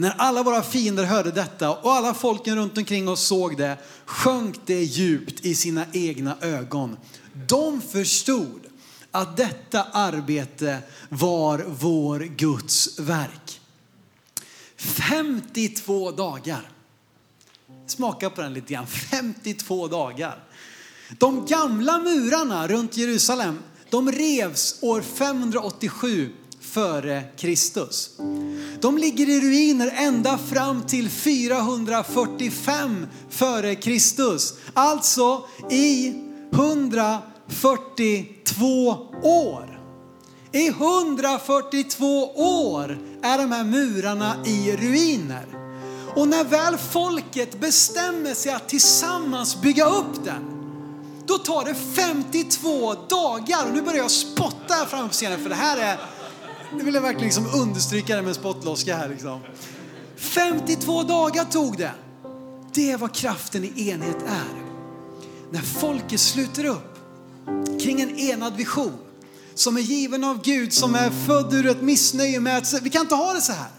När 0.00 0.14
alla 0.18 0.42
våra 0.42 0.62
fiender 0.62 1.04
hörde 1.04 1.30
detta 1.30 1.70
och 1.70 1.92
alla 1.92 2.14
folken 2.14 2.56
runt 2.56 2.78
omkring 2.78 3.08
oss 3.08 3.26
såg 3.26 3.56
det 3.56 3.78
sjönk 4.04 4.56
det 4.66 4.82
djupt 4.82 5.44
i 5.44 5.54
sina 5.54 5.86
egna 5.92 6.36
ögon. 6.40 6.96
De 7.48 7.80
förstod 7.80 8.60
att 9.10 9.36
detta 9.36 9.82
arbete 9.82 10.78
var 11.08 11.64
vår 11.68 12.18
Guds 12.20 12.98
verk. 12.98 13.60
52 14.76 16.10
dagar. 16.10 16.70
Smaka 17.86 18.30
på 18.30 18.40
den 18.40 18.54
lite 18.54 18.72
grann. 18.72 18.86
52 18.86 19.88
dagar. 19.88 20.44
De 21.18 21.46
gamla 21.46 21.98
murarna 21.98 22.68
runt 22.68 22.96
Jerusalem, 22.96 23.58
de 23.90 24.12
revs 24.12 24.78
år 24.82 25.02
587 25.02 26.32
före 26.72 27.22
Kristus. 27.36 28.10
De 28.80 28.98
ligger 28.98 29.28
i 29.28 29.40
ruiner 29.40 29.92
ända 29.96 30.38
fram 30.38 30.82
till 30.82 31.10
445 31.10 33.06
före 33.30 33.74
Kristus. 33.74 34.54
Alltså 34.74 35.44
i 35.70 36.14
142 36.52 38.96
år. 39.22 39.80
I 40.52 40.68
142 40.68 42.32
år 42.36 42.98
är 43.22 43.38
de 43.38 43.52
här 43.52 43.64
murarna 43.64 44.36
i 44.46 44.76
ruiner. 44.76 45.46
Och 46.16 46.28
när 46.28 46.44
väl 46.44 46.76
folket 46.76 47.60
bestämmer 47.60 48.34
sig 48.34 48.52
att 48.52 48.68
tillsammans 48.68 49.62
bygga 49.62 49.84
upp 49.84 50.24
den, 50.24 50.44
då 51.26 51.38
tar 51.38 51.64
det 51.64 51.74
52 51.74 52.94
dagar. 53.08 53.66
Och 53.66 53.74
nu 53.74 53.82
börjar 53.82 53.98
jag 53.98 54.10
spotta 54.10 54.74
här 54.74 54.86
framme 54.86 55.08
på 55.08 55.14
scenen 55.14 55.42
för 55.42 55.48
det 55.48 55.54
här 55.54 55.76
är 55.76 55.98
nu 56.76 56.84
vill 56.84 56.94
jag 56.94 57.02
verkligen 57.02 57.24
liksom 57.24 57.60
understryka 57.60 58.16
det 58.16 58.22
med 58.22 58.34
spottloska 58.34 58.96
här. 58.96 59.08
Liksom. 59.08 59.40
52 60.16 61.02
dagar 61.02 61.44
tog 61.44 61.78
det. 61.78 61.92
Det 62.72 62.90
är 62.90 62.98
vad 62.98 63.14
kraften 63.14 63.64
i 63.64 63.90
enhet 63.90 64.22
är. 64.26 64.62
När 65.50 65.60
folket 65.60 66.20
sluter 66.20 66.64
upp 66.64 66.98
kring 67.80 68.00
en 68.00 68.18
enad 68.18 68.56
vision 68.56 68.98
som 69.54 69.76
är 69.76 69.80
given 69.80 70.24
av 70.24 70.42
Gud, 70.42 70.72
som 70.72 70.94
är 70.94 71.10
född 71.26 71.54
ur 71.54 71.66
ett 71.66 71.82
missnöje 71.82 72.40
med 72.40 72.56
att 72.56 72.82
vi 72.82 72.90
kan 72.90 73.00
inte 73.00 73.14
ha 73.14 73.32
det 73.32 73.40
så 73.40 73.52
här. 73.52 73.70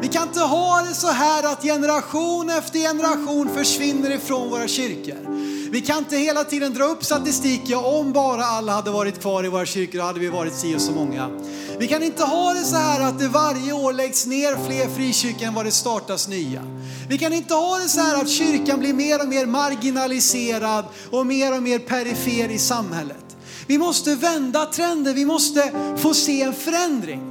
Vi 0.00 0.08
kan 0.08 0.22
inte 0.22 0.40
ha 0.40 0.82
det 0.88 0.94
så 0.94 1.06
här 1.08 1.52
att 1.52 1.62
generation 1.62 2.50
efter 2.50 2.78
generation 2.78 3.48
försvinner 3.48 4.10
ifrån 4.10 4.50
våra 4.50 4.68
kyrkor. 4.68 5.27
Vi 5.70 5.80
kan 5.80 5.98
inte 5.98 6.16
hela 6.16 6.44
tiden 6.44 6.74
dra 6.74 6.84
upp 6.84 7.04
statistik, 7.04 7.60
ja 7.64 7.78
om 7.78 8.12
bara 8.12 8.44
alla 8.44 8.72
hade 8.72 8.90
varit 8.90 9.20
kvar 9.20 9.44
i 9.44 9.48
våra 9.48 9.66
kyrkor 9.66 10.00
hade 10.00 10.20
vi 10.20 10.28
varit 10.28 10.54
si 10.54 10.76
och 10.76 10.80
så 10.80 10.92
många. 10.92 11.30
Vi 11.78 11.88
kan 11.88 12.02
inte 12.02 12.24
ha 12.24 12.54
det 12.54 12.64
så 12.64 12.76
här 12.76 13.00
att 13.00 13.18
det 13.18 13.28
varje 13.28 13.72
år 13.72 13.92
läggs 13.92 14.26
ner 14.26 14.66
fler 14.66 14.88
frikyrkor 14.88 15.46
än 15.46 15.54
vad 15.54 15.64
det 15.64 15.70
startas 15.70 16.28
nya. 16.28 16.62
Vi 17.08 17.18
kan 17.18 17.32
inte 17.32 17.54
ha 17.54 17.78
det 17.78 17.88
så 17.88 18.00
här 18.00 18.22
att 18.22 18.28
kyrkan 18.28 18.80
blir 18.80 18.94
mer 18.94 19.22
och 19.22 19.28
mer 19.28 19.46
marginaliserad 19.46 20.84
och 21.10 21.26
mer 21.26 21.56
och 21.56 21.62
mer 21.62 21.78
perifer 21.78 22.50
i 22.50 22.58
samhället. 22.58 23.36
Vi 23.66 23.78
måste 23.78 24.14
vända 24.14 24.66
trenden, 24.66 25.14
vi 25.14 25.24
måste 25.24 25.72
få 25.96 26.14
se 26.14 26.42
en 26.42 26.54
förändring. 26.54 27.22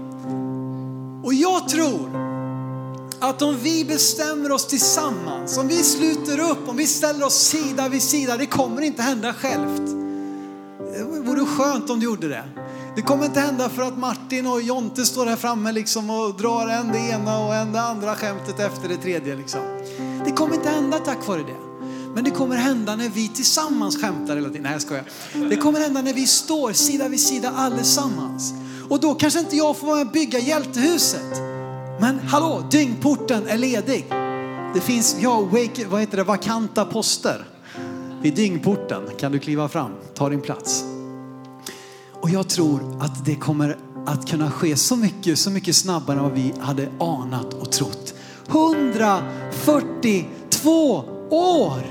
Och 1.24 1.34
jag 1.34 1.70
tror 1.70 2.27
att 3.20 3.42
om 3.42 3.58
vi 3.58 3.86
bestämmer 3.86 4.52
oss 4.52 4.68
tillsammans, 4.68 5.58
om 5.58 5.68
vi 5.68 5.84
sluter 5.84 6.40
upp, 6.40 6.70
om 6.70 6.78
vi 6.78 6.88
ställer 6.88 7.26
oss 7.26 7.38
sida 7.38 7.90
vid 7.90 8.02
sida, 8.02 8.38
det 8.38 8.46
kommer 8.46 8.82
inte 8.82 9.02
hända 9.02 9.34
självt. 9.34 9.82
Det 10.94 11.04
vore 11.04 11.46
skönt 11.46 11.90
om 11.90 12.00
du 12.00 12.06
gjorde 12.06 12.28
det. 12.28 12.44
Det 12.96 13.02
kommer 13.02 13.26
inte 13.26 13.40
hända 13.40 13.70
för 13.70 13.82
att 13.82 13.98
Martin 13.98 14.48
och 14.48 14.62
Jonte 14.62 15.06
står 15.06 15.26
här 15.26 15.36
framme 15.36 15.72
liksom 15.72 16.10
och 16.10 16.38
drar 16.38 16.68
en 16.68 16.92
det 16.92 17.00
ena 17.00 17.46
och 17.46 17.56
en 17.56 17.74
det 17.74 17.82
andra 17.82 18.16
skämtet 18.16 18.60
efter 18.60 18.90
det 18.90 18.98
tredje. 18.98 19.36
Liksom. 19.36 19.62
Det 20.26 20.32
kommer 20.32 20.56
inte 20.56 20.70
hända 20.70 21.00
tack 21.00 21.28
vare 21.28 21.42
det. 21.42 21.68
Men 22.16 22.24
det 22.24 22.32
kommer 22.32 22.56
hända 22.56 22.96
när 22.96 23.10
vi 23.10 23.28
tillsammans 23.28 24.02
skämtar 24.02 24.36
hela 24.36 24.48
tiden. 24.48 24.64
Nej 24.64 24.72
jag 24.72 24.82
skojar. 24.82 25.06
Det 25.50 25.56
kommer 25.56 25.80
hända 25.80 26.02
när 26.02 26.14
vi 26.14 26.28
står 26.28 26.74
sida 26.74 27.08
vid 27.08 27.20
sida 27.20 27.52
allesammans. 27.56 28.54
Och 28.90 29.00
då 29.00 29.16
kanske 29.16 29.40
inte 29.40 29.56
jag 29.56 29.78
får 29.78 29.88
vara 29.88 29.98
med 29.98 30.08
och 30.08 30.14
bygga 30.14 30.40
hjältehuset. 30.40 31.57
Men 32.00 32.20
hallå, 32.20 32.64
dyngporten 32.72 33.48
är 33.48 33.58
ledig. 33.58 34.06
Det 34.74 34.82
finns, 34.82 35.18
ja, 35.22 35.42
wake, 35.42 35.86
vad 35.90 36.00
heter 36.00 36.18
det, 36.18 36.24
vakanta 36.24 36.86
poster 36.86 37.46
vid 38.22 38.36
dyngporten. 38.36 39.04
Kan 39.20 39.32
du 39.32 39.40
kliva 39.40 39.68
fram, 39.68 39.92
ta 40.14 40.30
din 40.30 40.42
plats. 40.42 40.86
Och 42.14 42.30
jag 42.30 42.50
tror 42.50 42.98
att 43.02 43.26
det 43.26 43.36
kommer 43.36 43.78
att 44.06 44.30
kunna 44.30 44.52
ske 44.52 44.76
så 44.76 44.96
mycket, 44.96 45.40
så 45.40 45.50
mycket 45.50 45.76
snabbare 45.76 46.18
än 46.18 46.24
vad 46.24 46.34
vi 46.34 46.54
hade 46.60 46.90
anat 47.00 47.54
och 47.54 47.72
trott. 47.72 48.14
142 48.48 51.04
år 51.30 51.82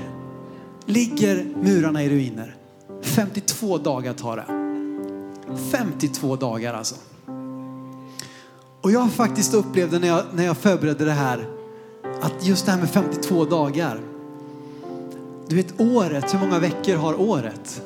ligger 0.85 1.45
murarna 1.63 2.03
i 2.03 2.09
ruiner. 2.09 2.55
52 3.01 3.77
dagar 3.77 4.13
tar 4.13 4.35
det. 4.35 4.45
52 5.71 6.35
dagar 6.35 6.73
alltså. 6.73 6.95
Och 8.81 8.91
jag 8.91 9.11
faktiskt 9.11 9.53
upplevde 9.53 9.99
när 9.99 10.07
jag, 10.07 10.23
när 10.33 10.45
jag 10.45 10.57
förberedde 10.57 11.05
det 11.05 11.11
här 11.11 11.47
att 12.21 12.47
just 12.47 12.65
det 12.65 12.71
här 12.71 12.79
med 12.79 12.89
52 12.89 13.45
dagar. 13.45 13.99
Du 15.47 15.55
vet 15.55 15.81
året, 15.81 16.33
hur 16.33 16.39
många 16.39 16.59
veckor 16.59 16.95
har 16.95 17.21
året? 17.21 17.81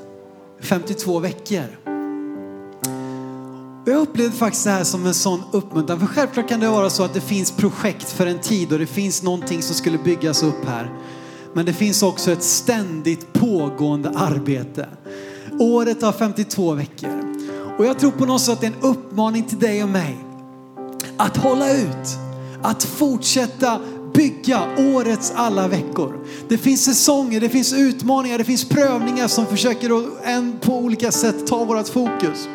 52 0.61 1.19
veckor. 1.19 1.65
Och 3.85 3.91
jag 3.91 4.01
upplevde 4.01 4.35
faktiskt 4.35 4.63
det 4.63 4.71
här 4.71 4.83
som 4.83 5.05
en 5.05 5.13
sån 5.13 5.43
uppmuntran. 5.51 5.99
För 5.99 6.07
självklart 6.07 6.49
kan 6.49 6.59
det 6.59 6.67
vara 6.67 6.89
så 6.89 7.03
att 7.03 7.13
det 7.13 7.21
finns 7.21 7.51
projekt 7.51 8.11
för 8.11 8.25
en 8.25 8.39
tid 8.39 8.73
och 8.73 8.79
det 8.79 8.85
finns 8.85 9.23
någonting 9.23 9.61
som 9.61 9.75
skulle 9.75 9.97
byggas 9.97 10.43
upp 10.43 10.65
här. 10.65 10.91
Men 11.53 11.65
det 11.65 11.73
finns 11.73 12.03
också 12.03 12.31
ett 12.31 12.43
ständigt 12.43 13.33
pågående 13.33 14.09
arbete. 14.09 14.87
Året 15.59 16.01
har 16.01 16.11
52 16.11 16.73
veckor. 16.73 17.35
Och 17.77 17.85
jag 17.85 17.99
tror 17.99 18.11
på 18.11 18.25
något 18.25 18.41
sätt 18.41 18.53
att 18.53 18.61
det 18.61 18.67
är 18.67 18.71
en 18.71 18.81
uppmaning 18.81 19.43
till 19.43 19.59
dig 19.59 19.83
och 19.83 19.89
mig 19.89 20.30
att 21.17 21.37
hålla 21.37 21.71
ut, 21.71 22.17
att 22.61 22.83
fortsätta 22.83 23.79
bygga 24.13 24.61
årets 24.77 25.33
alla 25.35 25.67
veckor. 25.67 26.25
Det 26.49 26.57
finns 26.57 26.85
säsonger, 26.85 27.41
det 27.41 27.49
finns 27.49 27.73
utmaningar, 27.73 28.37
det 28.37 28.43
finns 28.43 28.69
prövningar 28.69 29.27
som 29.27 29.45
försöker 29.45 30.59
på 30.59 30.77
olika 30.77 31.11
sätt 31.11 31.47
ta 31.47 31.65
vårt 31.65 31.87
fokus. 31.87 32.47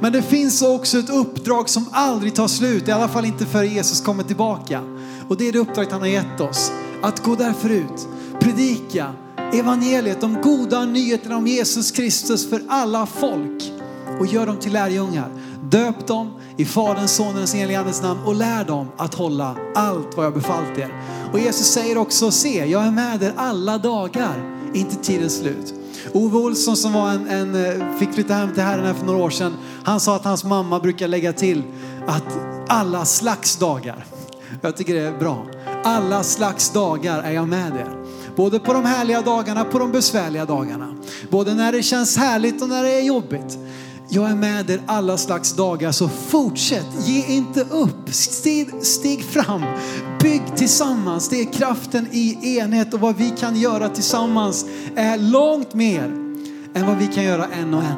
Men 0.00 0.12
det 0.12 0.22
finns 0.22 0.62
också 0.62 0.98
ett 0.98 1.10
uppdrag 1.10 1.68
som 1.68 1.84
aldrig 1.92 2.34
tar 2.34 2.48
slut, 2.48 2.88
i 2.88 2.92
alla 2.92 3.08
fall 3.08 3.24
inte 3.24 3.46
förrän 3.46 3.74
Jesus 3.74 4.00
kommer 4.00 4.24
tillbaka. 4.24 4.82
Och 5.28 5.36
det 5.36 5.48
är 5.48 5.52
det 5.52 5.58
uppdraget 5.58 5.92
han 5.92 6.00
har 6.00 6.08
gett 6.08 6.40
oss. 6.40 6.72
Att 7.02 7.22
gå 7.22 7.34
därför 7.34 7.70
ut, 7.70 8.08
predika 8.40 9.12
evangeliet, 9.52 10.20
de 10.20 10.40
goda 10.42 10.84
nyheterna 10.84 11.36
om 11.36 11.46
Jesus 11.46 11.90
Kristus 11.90 12.50
för 12.50 12.62
alla 12.68 13.06
folk 13.06 13.72
och 14.20 14.26
gör 14.26 14.46
dem 14.46 14.56
till 14.56 14.72
lärjungar. 14.72 15.30
Döp 15.70 16.06
dem 16.06 16.30
i 16.58 16.64
Faderns, 16.64 17.16
Sonens 17.16 17.52
och 17.52 17.58
Helige 17.58 17.78
Andens 17.78 18.02
namn 18.02 18.20
och 18.24 18.34
lär 18.34 18.64
dem 18.64 18.88
att 18.96 19.14
hålla 19.14 19.56
allt 19.74 20.16
vad 20.16 20.26
jag 20.26 20.34
befallt 20.34 20.78
er. 20.78 20.92
Och 21.32 21.38
Jesus 21.38 21.66
säger 21.66 21.98
också, 21.98 22.30
se 22.30 22.66
jag 22.66 22.86
är 22.86 22.90
med 22.90 23.22
er 23.22 23.32
alla 23.36 23.78
dagar, 23.78 24.60
inte 24.74 24.96
tidens 24.96 25.38
slut. 25.38 25.74
Ove 26.12 26.38
Olsson 26.38 26.76
som 26.76 26.92
var 26.92 27.10
en, 27.10 27.28
en, 27.28 27.64
eh, 27.64 27.98
fick 27.98 28.14
flytta 28.14 28.34
hem 28.34 28.54
till 28.54 28.62
Herren 28.62 28.86
här 28.86 28.94
för 28.94 29.06
några 29.06 29.24
år 29.24 29.30
sedan, 29.30 29.54
han 29.84 30.00
sa 30.00 30.16
att 30.16 30.24
hans 30.24 30.44
mamma 30.44 30.80
brukar 30.80 31.08
lägga 31.08 31.32
till 31.32 31.62
att 32.06 32.38
alla 32.68 33.04
slags 33.04 33.56
dagar. 33.56 34.06
Jag 34.60 34.76
tycker 34.76 34.94
det 34.94 35.00
är 35.00 35.18
bra. 35.18 35.46
Alla 35.84 36.22
slags 36.22 36.70
dagar 36.70 37.22
är 37.22 37.32
jag 37.32 37.48
med 37.48 37.72
er. 37.76 37.98
Både 38.36 38.58
på 38.58 38.72
de 38.72 38.84
härliga 38.84 39.20
dagarna, 39.20 39.64
på 39.64 39.78
de 39.78 39.92
besvärliga 39.92 40.44
dagarna. 40.44 40.94
Både 41.30 41.54
när 41.54 41.72
det 41.72 41.82
känns 41.82 42.16
härligt 42.16 42.62
och 42.62 42.68
när 42.68 42.82
det 42.82 42.90
är 42.90 43.02
jobbigt. 43.02 43.58
Jag 44.10 44.30
är 44.30 44.34
med 44.34 44.70
er 44.70 44.80
alla 44.86 45.16
slags 45.16 45.52
dagar, 45.52 45.92
så 45.92 46.08
fortsätt, 46.08 46.86
ge 47.06 47.26
inte 47.26 47.60
upp, 47.60 48.08
stig, 48.10 48.68
stig 48.82 49.24
fram, 49.24 49.62
bygg 50.20 50.42
tillsammans. 50.56 51.28
Det 51.28 51.40
är 51.40 51.52
kraften 51.52 52.06
i 52.12 52.58
enhet 52.58 52.94
och 52.94 53.00
vad 53.00 53.16
vi 53.16 53.30
kan 53.30 53.56
göra 53.56 53.88
tillsammans 53.88 54.66
är 54.96 55.18
långt 55.18 55.74
mer 55.74 56.04
än 56.74 56.86
vad 56.86 56.96
vi 56.96 57.06
kan 57.06 57.24
göra 57.24 57.46
en 57.46 57.74
och 57.74 57.82
en. 57.82 57.96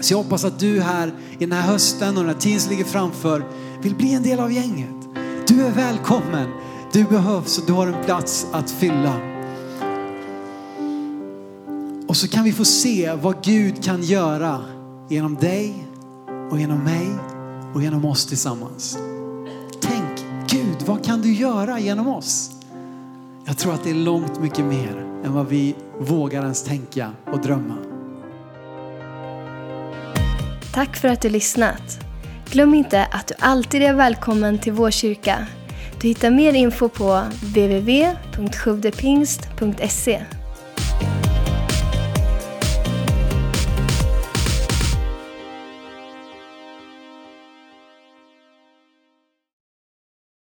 Så 0.00 0.12
jag 0.12 0.18
hoppas 0.18 0.44
att 0.44 0.58
du 0.58 0.80
här 0.80 1.12
i 1.38 1.46
den 1.46 1.52
här 1.52 1.72
hösten 1.72 2.08
och 2.08 2.24
den 2.24 2.34
här 2.34 2.40
tiden 2.40 2.60
som 2.60 2.70
ligger 2.70 2.84
framför 2.84 3.44
vill 3.82 3.94
bli 3.94 4.14
en 4.14 4.22
del 4.22 4.40
av 4.40 4.52
gänget. 4.52 4.96
Du 5.48 5.62
är 5.62 5.70
välkommen, 5.70 6.48
du 6.92 7.04
behövs 7.04 7.58
och 7.58 7.66
du 7.66 7.72
har 7.72 7.86
en 7.86 8.04
plats 8.04 8.46
att 8.52 8.70
fylla. 8.70 9.14
Och 12.08 12.16
så 12.16 12.28
kan 12.28 12.44
vi 12.44 12.52
få 12.52 12.64
se 12.64 13.12
vad 13.22 13.44
Gud 13.44 13.84
kan 13.84 14.02
göra 14.02 14.77
genom 15.08 15.36
dig 15.36 15.74
och 16.50 16.60
genom 16.60 16.84
mig 16.84 17.08
och 17.74 17.82
genom 17.82 18.04
oss 18.04 18.26
tillsammans. 18.26 18.98
Tänk, 19.80 20.26
Gud, 20.50 20.76
vad 20.86 21.04
kan 21.04 21.22
du 21.22 21.34
göra 21.34 21.78
genom 21.78 22.08
oss? 22.08 22.50
Jag 23.44 23.58
tror 23.58 23.74
att 23.74 23.84
det 23.84 23.90
är 23.90 23.94
långt 23.94 24.40
mycket 24.40 24.64
mer 24.64 25.20
än 25.24 25.32
vad 25.32 25.48
vi 25.48 25.74
vågar 26.00 26.42
ens 26.42 26.62
tänka 26.62 27.10
och 27.32 27.40
drömma. 27.40 27.76
Tack 30.74 30.96
för 30.96 31.08
att 31.08 31.22
du 31.22 31.28
lyssnat. 31.28 31.98
Glöm 32.50 32.74
inte 32.74 33.04
att 33.04 33.26
du 33.26 33.34
alltid 33.38 33.82
är 33.82 33.94
välkommen 33.94 34.58
till 34.58 34.72
vår 34.72 34.90
kyrka. 34.90 35.46
Du 36.00 36.08
hittar 36.08 36.30
mer 36.30 36.52
info 36.52 36.88
på 36.88 37.22
www.sjuvdepingst.se 37.42 40.37